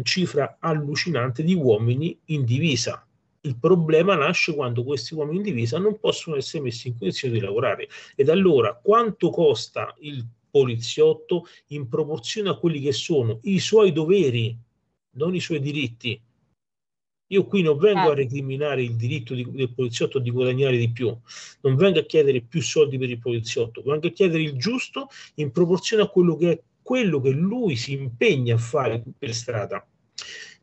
[0.04, 3.06] cifra allucinante di uomini in divisa,
[3.42, 7.40] il problema nasce quando questi uomini in divisa non possono essere messi in condizione di
[7.40, 7.90] lavorare.
[8.14, 14.56] Ed allora quanto costa il poliziotto in proporzione a quelli che sono i suoi doveri,
[15.16, 16.18] non i suoi diritti.
[17.32, 18.20] Io qui non vengo a certo.
[18.20, 21.16] recriminare il diritto di, del poliziotto di guadagnare di più,
[21.62, 25.50] non vengo a chiedere più soldi per il poliziotto, vengo a chiedere il giusto in
[25.50, 29.86] proporzione a quello che è quello che lui si impegna a fare per strada.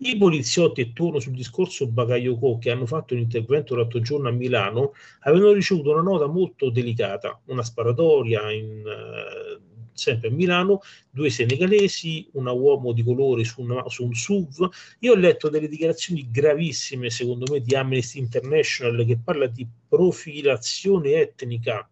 [0.01, 4.31] I poliziotti, e torno sul discorso Bagaglio che hanno fatto un intervento l'altro giorno a
[4.31, 9.58] Milano, avevano ricevuto una nota molto delicata, una sparatoria in, uh,
[9.99, 14.69] sempre a Milano, due senegalesi, una uomo di colore su, una, su, un SUV.
[14.99, 21.11] Io ho letto delle dichiarazioni gravissime, secondo me, di Amnesty International che parla di profilazione
[21.11, 21.89] etnica.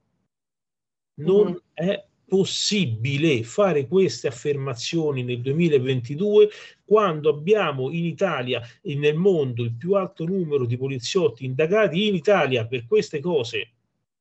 [1.20, 1.56] Non mm.
[1.74, 6.50] è possibile fare queste affermazioni nel 2022
[6.84, 12.16] quando abbiamo in Italia e nel mondo il più alto numero di poliziotti indagati in
[12.16, 13.77] Italia per queste cose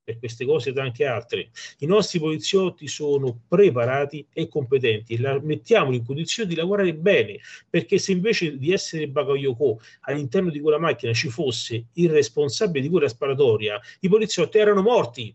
[0.07, 1.51] per queste cose ed anche altre.
[1.79, 7.99] I nostri poliziotti sono preparati e competenti, la mettiamoli in condizione di lavorare bene, perché
[7.99, 13.09] se invece di essere bagagliocò all'interno di quella macchina ci fosse il responsabile di quella
[13.09, 15.35] sparatoria, i poliziotti erano morti,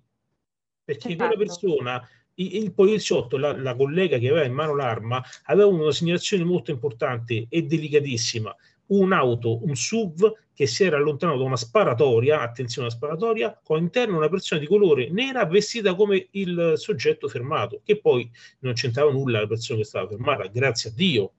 [0.86, 1.18] perché certo.
[1.18, 6.46] quella persona il poliziotto, la, la, collega che aveva in mano l'arma, aveva una segnalazione
[6.46, 8.56] molto importante e delicatissima
[8.92, 14.18] un'auto, un SUV che si era allontanato da una sparatoria, attenzione una sparatoria, con all'interno
[14.18, 18.30] una persona di colore nera vestita come il soggetto fermato, che poi
[18.60, 21.32] non c'entrava nulla la persona che stava fermata, grazie a Dio,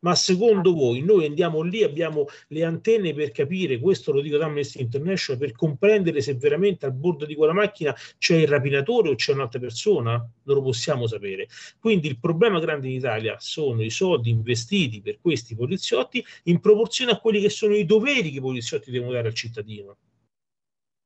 [0.00, 4.46] ma secondo voi noi andiamo lì, abbiamo le antenne per capire, questo lo dico da
[4.46, 9.14] Amnesty International, per comprendere se veramente al bordo di quella macchina c'è il rapinatore o
[9.14, 10.12] c'è un'altra persona?
[10.42, 11.48] Non lo possiamo sapere.
[11.78, 17.12] Quindi il problema grande in Italia sono i soldi investiti per questi poliziotti in proporzione
[17.12, 19.96] a quelli che sono i doveri che i poliziotti devono dare al cittadino.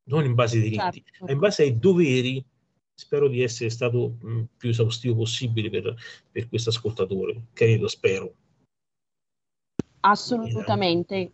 [0.05, 1.25] Non in base ai diritti, certo.
[1.25, 2.45] ma in base ai doveri
[2.95, 5.95] spero di essere stato mh, più esaustivo possibile per,
[6.31, 8.35] per questo ascoltatore, credo, spero.
[10.05, 11.33] Assolutamente,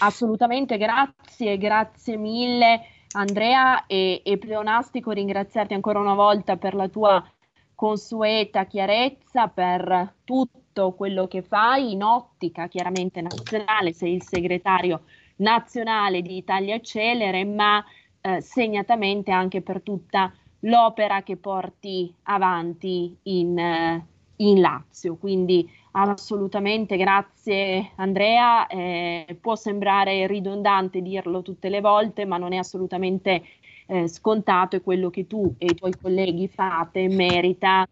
[0.00, 2.80] assolutamente, grazie, grazie mille
[3.12, 7.24] Andrea e, e pleonastico ringraziarti ancora una volta per la tua
[7.76, 15.02] consueta chiarezza, per tutto quello che fai in ottica chiaramente nazionale, sei il segretario
[15.36, 17.84] nazionale di Italia Celere, ma
[18.20, 24.06] eh, segnatamente anche per tutta l'opera che porti avanti in, eh,
[24.36, 25.16] in Lazio.
[25.16, 28.66] Quindi Assolutamente, grazie Andrea.
[28.66, 33.44] Eh, può sembrare ridondante dirlo tutte le volte, ma non è assolutamente
[33.86, 37.86] eh, scontato e quello che tu e i tuoi colleghi fate merita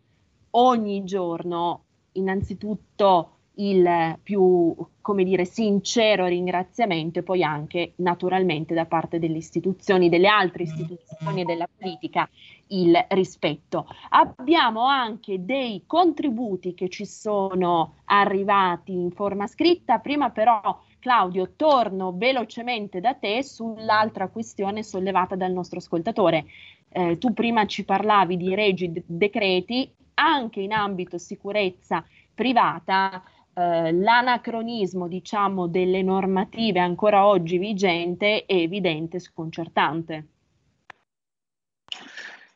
[0.50, 9.18] ogni giorno innanzitutto il più, come dire, sincero ringraziamento e poi anche naturalmente da parte
[9.18, 12.28] delle istituzioni, delle altre istituzioni e della politica
[12.68, 13.86] il rispetto.
[14.10, 22.12] Abbiamo anche dei contributi che ci sono arrivati in forma scritta, prima però Claudio torno
[22.16, 26.46] velocemente da te sull'altra questione sollevata dal nostro ascoltatore.
[26.88, 33.22] Eh, tu prima ci parlavi di regi decreti, anche in ambito sicurezza privata
[33.54, 40.26] eh, l'anacronismo, diciamo, delle normative ancora oggi vigente è evidente e sconcertante.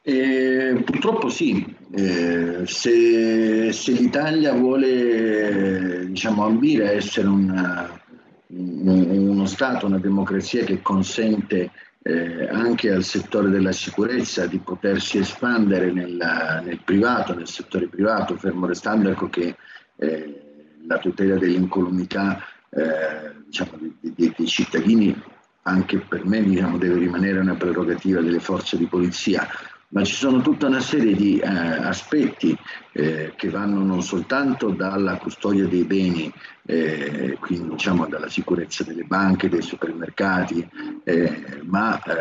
[0.02, 8.00] Eh, purtroppo sì, eh, se, se, l'Italia vuole diciamo, ambire a essere una,
[8.46, 11.72] un, uno Stato, una democrazia che consente
[12.02, 18.36] eh, anche al settore della sicurezza di potersi espandere nella, nel privato, nel settore privato,
[18.36, 19.56] fermo restando ecco, che
[19.96, 20.45] eh,
[20.86, 25.14] la tutela dell'incolumità eh, diciamo, dei, dei, dei, cittadini
[25.62, 29.48] anche per me diciamo, deve rimanere una prerogativa delle forze di polizia
[29.88, 32.56] ma ci sono tutta una serie di eh, aspetti
[32.92, 36.32] eh, che vanno non soltanto dalla custodia dei beni,
[36.66, 40.68] eh, quindi diciamo dalla sicurezza delle banche, dei supermercati,
[41.04, 42.12] eh, ma eh,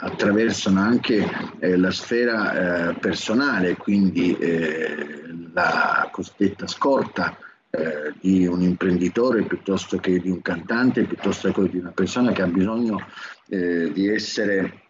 [0.00, 4.36] attraversano anche eh, la sfera personale, quindi
[5.52, 7.36] la cosiddetta scorta.
[8.20, 12.46] Di un imprenditore piuttosto che di un cantante, piuttosto che di una persona che ha
[12.46, 13.06] bisogno
[13.46, 14.88] di essere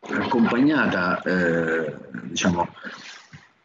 [0.00, 2.68] accompagnata, eh, diciamo,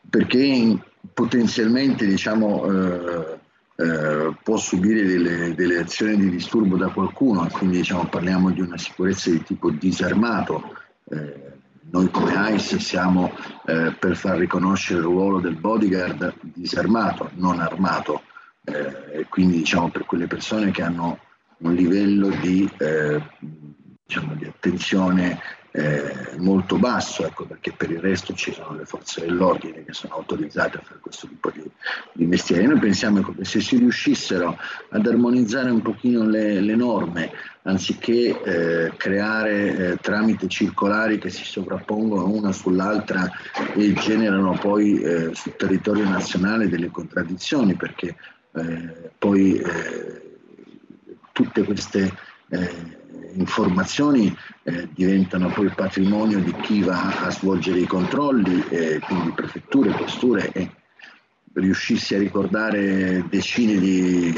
[0.09, 0.77] perché
[1.13, 3.39] potenzialmente diciamo, eh,
[3.77, 8.77] eh, può subire delle, delle, azioni di disturbo da qualcuno quindi diciamo, parliamo di una
[8.77, 10.75] sicurezza di tipo disarmato.
[11.09, 11.45] Eh,
[11.89, 13.31] noi come ICE siamo
[13.65, 18.23] eh, per far riconoscere il ruolo del bodyguard disarmato, non armato,
[18.67, 21.19] eh, quindi diciamo, per quelle persone che hanno
[21.59, 22.69] un livello di,
[24.05, 25.39] diciamo, di attenzione
[25.77, 30.15] eh, molto basso, ecco, perché per il resto ci sono le forze dell'ordine che sono
[30.15, 31.61] autorizzate a fare questo tipo di,
[32.13, 32.65] di mestiere.
[32.65, 34.57] Noi pensiamo che se si riuscissero
[34.89, 37.31] ad armonizzare un pochino le, le norme,
[37.63, 43.29] anziché eh, creare eh, tramite circolari che si sovrappongono una sull'altra
[43.75, 48.15] e generano poi eh, sul territorio nazionale delle contraddizioni, perché
[48.57, 50.37] eh, poi eh,
[51.31, 52.11] tutte queste
[53.37, 59.91] informazioni eh, diventano poi patrimonio di chi va a svolgere i controlli, eh, quindi prefetture,
[59.91, 60.71] questure e
[61.53, 64.31] riuscissi a ricordare decine di,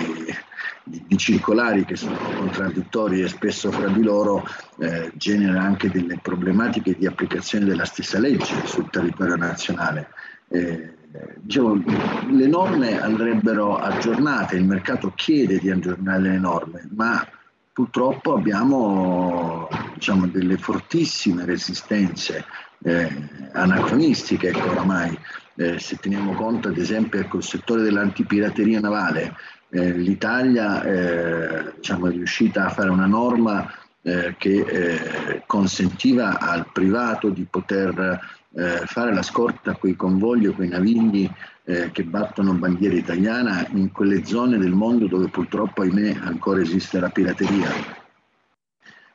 [0.83, 4.45] di, di, circolari che sono contraddittori e spesso fra di loro
[4.79, 10.09] eh, genera anche delle problematiche di applicazione della stessa legge sul territorio nazionale.
[10.47, 10.93] Eh,
[11.37, 11.81] diciamo,
[12.29, 17.25] le norme andrebbero aggiornate, il mercato chiede di aggiornare le norme, ma
[17.73, 22.45] purtroppo abbiamo diciamo, delle fortissime resistenze
[22.83, 23.09] eh,
[23.53, 25.17] anacronistiche ecco, oramai.
[25.55, 29.35] Eh, se teniamo conto ad esempio ecco, settore dell'antipirateria navale,
[29.69, 33.69] eh, l'Italia eh, diciamo, è riuscita a fare una norma
[34.01, 38.19] eh, che eh, consentiva al privato di poter
[38.51, 41.29] fare la scorta a quei convogli o quei navigli
[41.65, 46.99] eh, che battono bandiera italiana in quelle zone del mondo dove purtroppo, ahimè, ancora esiste
[46.99, 47.69] la pirateria.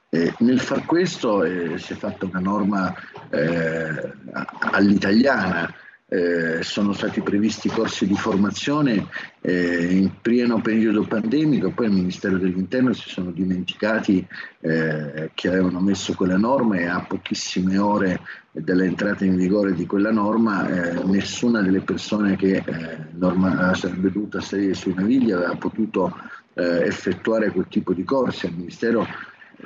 [0.09, 2.95] Eh, nel far questo eh, si è fatta una norma
[3.31, 4.13] eh,
[4.71, 5.75] all'italiana
[6.15, 9.09] eh, sono stati previsti corsi di formazione
[9.41, 14.25] eh, in pieno periodo pandemico, poi il Ministero dell'Interno si sono dimenticati
[14.61, 18.21] eh, che avevano messo quella norma e a pochissime ore
[18.53, 24.41] dall'entrata in vigore di quella norma eh, nessuna delle persone che eh, norma, sarebbe dovuta
[24.41, 26.17] salire sui navigli aveva potuto
[26.57, 28.47] effettuare quel tipo di corsi.
[28.47, 29.05] Al Ministero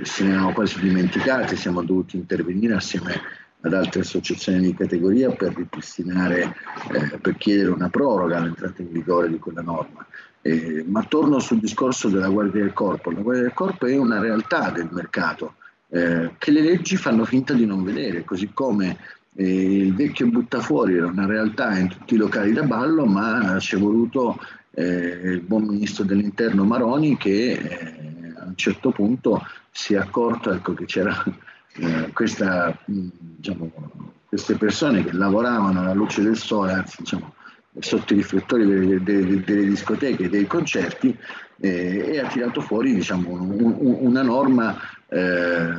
[0.01, 3.21] se ne erano quasi dimenticati, siamo dovuti intervenire assieme
[3.61, 6.55] ad altre associazioni di categoria per ripristinare,
[6.93, 10.07] eh, per chiedere una proroga all'entrata in vigore di quella norma.
[10.41, 13.11] Eh, ma torno sul discorso della Guardia del Corpo.
[13.11, 15.55] La Guardia del Corpo è una realtà del mercato
[15.89, 18.99] eh, che le leggi fanno finta di non vedere, così come
[19.35, 23.77] eh, il vecchio buttafuori era una realtà in tutti i locali da ballo, ma ci
[23.77, 24.39] è voluto
[24.73, 30.53] eh, il buon ministro dell'interno Maroni che eh, a un certo punto si è accorto
[30.53, 31.25] ecco, che c'era
[31.79, 33.71] eh, questa, diciamo,
[34.29, 37.35] queste persone che lavoravano alla luce del sole, anzi diciamo,
[37.79, 41.17] sotto i riflettori delle, delle, delle discoteche dei concerti
[41.61, 44.77] eh, e ha tirato fuori diciamo, un, un, una norma
[45.09, 45.73] eh,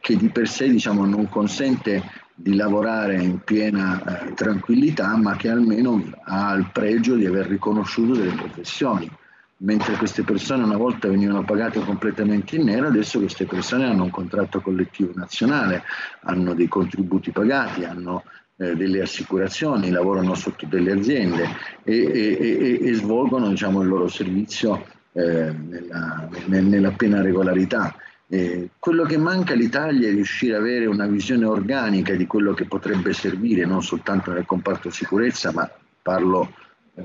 [0.00, 2.02] che di per sé diciamo, non consente
[2.34, 8.14] di lavorare in piena eh, tranquillità ma che almeno ha il pregio di aver riconosciuto
[8.14, 9.10] delle professioni
[9.58, 14.10] mentre queste persone una volta venivano pagate completamente in nero, adesso queste persone hanno un
[14.10, 15.82] contratto collettivo nazionale,
[16.22, 18.24] hanno dei contributi pagati, hanno
[18.56, 21.48] eh, delle assicurazioni, lavorano sotto delle aziende
[21.82, 27.94] e, e, e, e svolgono diciamo, il loro servizio eh, nella, nella, piena regolarità.
[28.28, 32.64] Eh, quello che manca all'Italia è riuscire ad avere una visione organica di quello che
[32.64, 35.70] potrebbe servire non soltanto nel comparto sicurezza, ma
[36.02, 36.52] parlo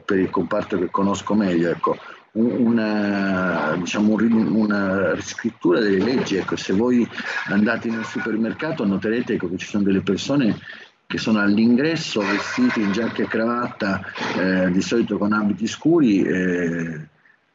[0.03, 1.97] per il comparto che conosco meglio, ecco,
[2.33, 6.35] una, diciamo, una riscrittura delle leggi.
[6.35, 7.07] Ecco, se voi
[7.47, 10.57] andate in un supermercato noterete ecco, che ci sono delle persone
[11.05, 14.01] che sono all'ingresso vestiti in giacca e cravatta,
[14.37, 16.21] eh, di solito con abiti scuri.
[16.21, 17.09] Eh,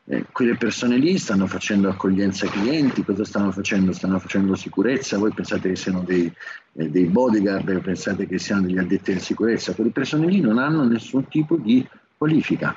[0.09, 3.93] eh, quelle persone lì stanno facendo accoglienza clienti, cosa stanno facendo?
[3.93, 6.33] Stanno facendo sicurezza, voi pensate che siano dei,
[6.75, 10.85] eh, dei bodyguard, pensate che siano degli addetti alla sicurezza, quelle persone lì non hanno
[10.85, 11.85] nessun tipo di
[12.17, 12.77] qualifica.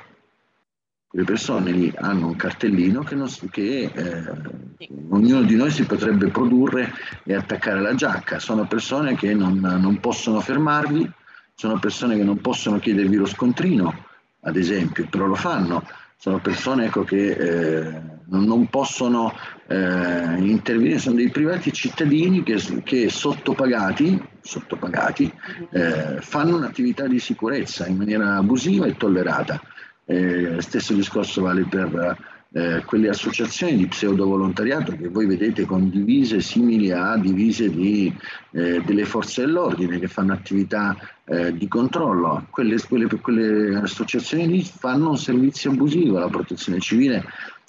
[1.10, 6.28] Quelle persone lì hanno un cartellino che, non, che eh, ognuno di noi si potrebbe
[6.28, 6.92] produrre
[7.24, 8.38] e attaccare alla giacca.
[8.38, 11.10] Sono persone che non, non possono fermarvi,
[11.52, 14.04] sono persone che non possono chiedervi lo scontrino,
[14.42, 15.84] ad esempio, però lo fanno
[16.20, 19.32] sono persone ecco, che eh, non, possono
[19.66, 25.32] eh, intervenire, sono dei privati cittadini che, che sottopagati, sottopagati
[25.70, 29.62] eh, fanno un'attività di sicurezza in maniera abusiva e tollerata.
[30.10, 32.18] Eh, stesso discorso vale per
[32.52, 38.12] eh, quelle associazioni di pseudo volontariato che voi vedete con divise simili a divise di,
[38.50, 40.96] eh, delle forze dell'ordine che fanno attività
[41.26, 42.48] eh, di controllo.
[42.50, 47.24] Quelle, quelle, quelle associazioni lì fanno un servizio abusivo, la protezione civile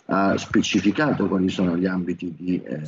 [0.08, 2.82] ha specificato quali sono gli ambiti di eh,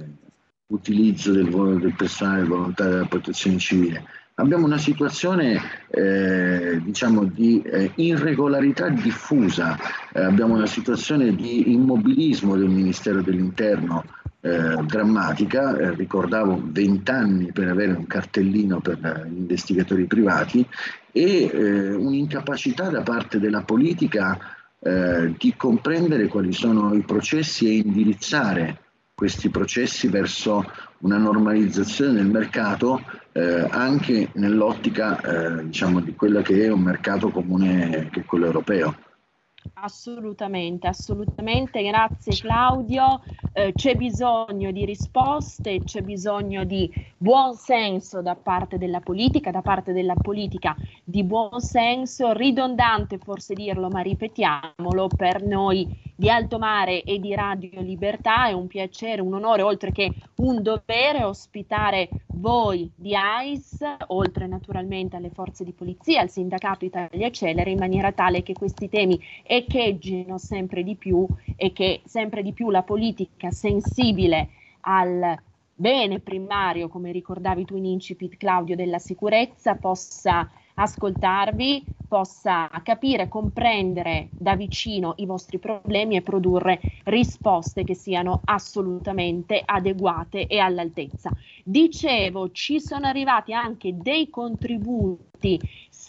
[0.65, 1.47] utilizzo del,
[1.79, 4.03] del personale volontario della protezione civile
[4.35, 5.59] abbiamo una situazione
[5.89, 9.77] eh, diciamo di eh, irregolarità diffusa,
[10.13, 14.03] eh, abbiamo una situazione di immobilismo del Ministero dell'Interno
[14.41, 20.67] eh, drammatica, eh, ricordavo 20 anni per avere un cartellino per gli investigatori privati
[21.11, 24.37] e eh, un'incapacità da parte della politica
[24.83, 28.82] di comprendere quali sono i processi e indirizzare
[29.15, 30.65] questi processi verso
[30.99, 33.01] una normalizzazione del mercato
[33.31, 38.45] eh, anche nell'ottica eh, diciamo, di quello che è un mercato comune che è quello
[38.45, 38.95] europeo.
[39.85, 43.21] Assolutamente, assolutamente, grazie Claudio.
[43.51, 49.61] Eh, c'è bisogno di risposte, c'è bisogno di buon senso da parte della politica, da
[49.61, 50.73] parte della politica
[51.03, 57.35] di buon senso, ridondante forse dirlo, ma ripetiamolo, per noi di Alto Mare e di
[57.35, 63.97] Radio Libertà è un piacere, un onore, oltre che un dovere, ospitare voi di ICE,
[64.07, 68.87] oltre naturalmente alle forze di polizia, al sindacato Italia Celere, in maniera tale che questi
[68.87, 69.19] temi
[69.73, 74.49] echeggiano sempre di più e che sempre di più la politica sensibile
[74.81, 75.35] al
[75.75, 84.29] bene primario, come ricordavi tu in incipit Claudio, della sicurezza possa ascoltarvi, possa capire, comprendere
[84.31, 91.31] da vicino i vostri problemi e produrre risposte che siano assolutamente adeguate e all'altezza.
[91.63, 95.59] Dicevo, ci sono arrivati anche dei contributi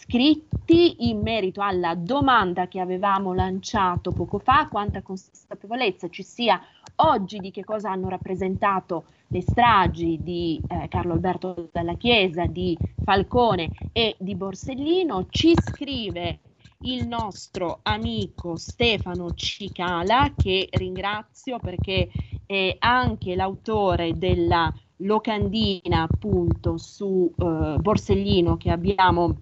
[0.07, 6.61] scritti in merito alla domanda che avevamo lanciato poco fa, quanta consapevolezza ci sia
[6.97, 12.77] oggi di che cosa hanno rappresentato le stragi di eh, Carlo Alberto dalla Chiesa, di
[13.03, 16.39] Falcone e di Borsellino, ci scrive
[16.81, 22.09] il nostro amico Stefano Cicala, che ringrazio perché
[22.45, 29.41] è anche l'autore della locandina appunto su eh, Borsellino che abbiamo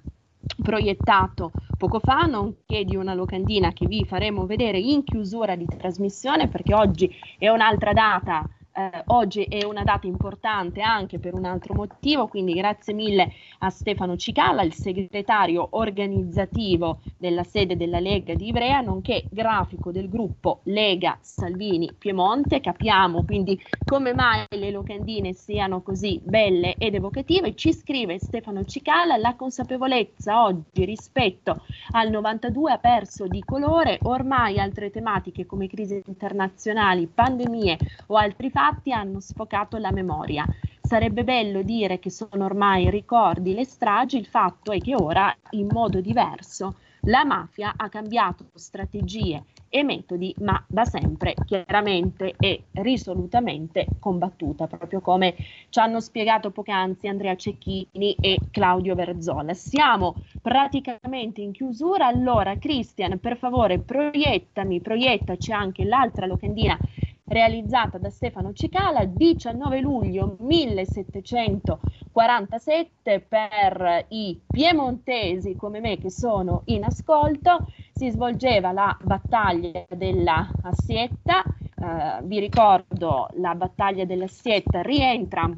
[0.61, 6.47] proiettato poco fa, nonché di una locandina che vi faremo vedere in chiusura di trasmissione
[6.47, 11.75] perché oggi è un'altra data eh, oggi è una data importante anche per un altro
[11.75, 18.47] motivo, quindi grazie mille a Stefano Cicala, il segretario organizzativo della sede della Lega di
[18.47, 22.61] Ivrea, nonché grafico del gruppo Lega Salvini Piemonte.
[22.61, 27.55] Capiamo quindi come mai le locandine siano così belle ed evocative.
[27.55, 34.59] Ci scrive Stefano Cicala, la consapevolezza oggi rispetto al 92 ha perso di colore, ormai
[34.59, 40.45] altre tematiche come crisi internazionali, pandemie o altri fatti fatti hanno sfocato la memoria.
[40.79, 45.67] Sarebbe bello dire che sono ormai ricordi le stragi, il fatto è che ora, in
[45.69, 53.85] modo diverso, la mafia ha cambiato strategie e metodi, ma da sempre chiaramente e risolutamente
[53.99, 55.35] combattuta, proprio come
[55.67, 59.53] ci hanno spiegato poc'anzi Andrea Cecchini e Claudio Verzola.
[59.53, 66.79] Siamo praticamente in chiusura, allora Cristian, per favore, proiettami, proiettaci anche l'altra locandina
[67.25, 76.83] realizzata da Stefano Cicala 19 luglio 1747 per i piemontesi come me che sono in
[76.83, 77.69] ascolto.
[77.91, 81.43] Si svolgeva la battaglia della Assietta
[81.83, 85.51] eh, vi ricordo la battaglia della Sietta rientra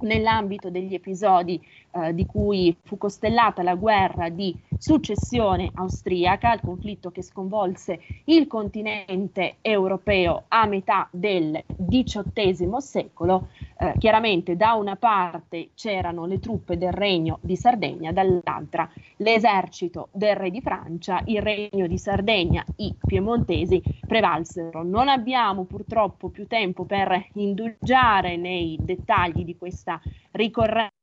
[0.00, 1.58] nell'ambito degli episodi
[1.96, 8.46] eh, di cui fu costellata la guerra di successione austriaca, il conflitto che sconvolse il
[8.46, 13.48] continente europeo a metà del XVIII secolo.
[13.78, 20.36] Eh, chiaramente da una parte c'erano le truppe del Regno di Sardegna, dall'altra l'esercito del
[20.36, 24.82] re di Francia, il Regno di Sardegna, i piemontesi prevalsero.
[24.82, 30.00] Non abbiamo purtroppo più tempo per indulgiare nei dettagli di questa
[30.32, 30.94] ricorrenza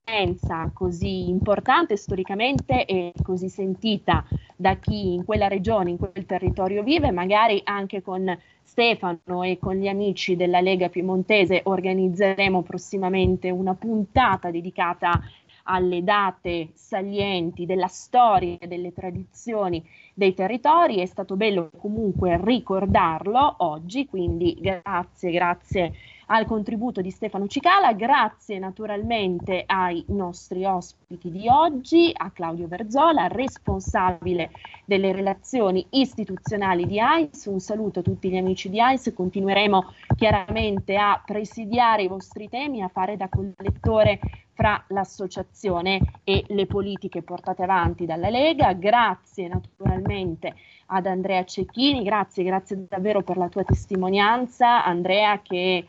[0.73, 4.25] così importante storicamente e così sentita
[4.55, 9.75] da chi in quella regione, in quel territorio vive, magari anche con Stefano e con
[9.75, 15.21] gli amici della Lega Piemontese organizzeremo prossimamente una puntata dedicata
[15.63, 19.83] alle date salienti della storia e delle tradizioni
[20.13, 20.99] dei territori.
[20.99, 25.93] È stato bello comunque ricordarlo oggi, quindi grazie, grazie
[26.27, 33.27] al contributo di Stefano Cicala, grazie naturalmente ai nostri ospiti di oggi, a Claudio Verzola,
[33.27, 34.51] responsabile
[34.85, 37.45] delle relazioni istituzionali di AIS.
[37.45, 42.81] Un saluto a tutti gli amici di AIS, continueremo chiaramente a presidiare i vostri temi,
[42.81, 44.19] a fare da collettore
[44.53, 48.73] fra l'associazione e le politiche portate avanti dalla Lega.
[48.73, 50.55] Grazie naturalmente
[50.87, 55.85] ad Andrea Cecchini, grazie, grazie davvero per la tua testimonianza, Andrea che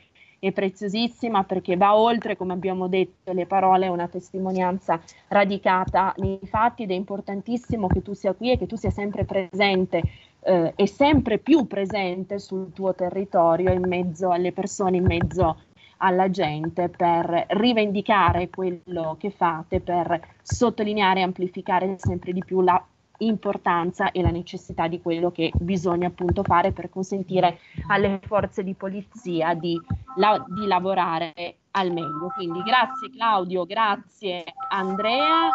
[0.47, 6.83] è preziosissima perché va oltre, come abbiamo detto, le parole, una testimonianza radicata nei fatti
[6.83, 10.03] ed è importantissimo che tu sia qui e che tu sia sempre presente
[10.41, 15.57] eh, e sempre più presente sul tuo territorio, in mezzo alle persone, in mezzo
[15.99, 22.85] alla gente per rivendicare quello che fate, per sottolineare e amplificare sempre di più la
[23.19, 27.59] importanza e la necessità di quello che bisogna appunto fare per consentire
[27.89, 29.81] alle forze di polizia di,
[30.17, 32.31] la, di lavorare al meglio.
[32.35, 35.51] Quindi grazie Claudio, grazie Andrea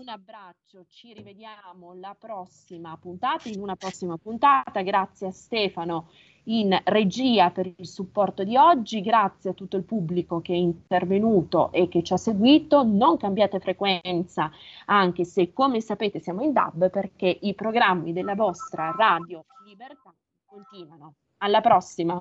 [0.00, 4.80] un abbraccio, ci rivediamo la prossima puntata, in una prossima puntata.
[4.80, 6.08] Grazie a Stefano
[6.50, 11.70] in regia per il supporto di oggi, grazie a tutto il pubblico che è intervenuto
[11.72, 12.82] e che ci ha seguito.
[12.82, 14.50] Non cambiate frequenza,
[14.86, 20.12] anche se come sapete siamo in DAB perché i programmi della vostra radio Libertà
[20.44, 21.14] continuano.
[21.38, 22.20] Alla prossima.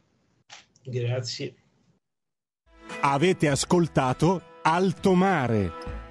[0.84, 1.56] Grazie.
[3.02, 6.09] Avete ascoltato Alto Mare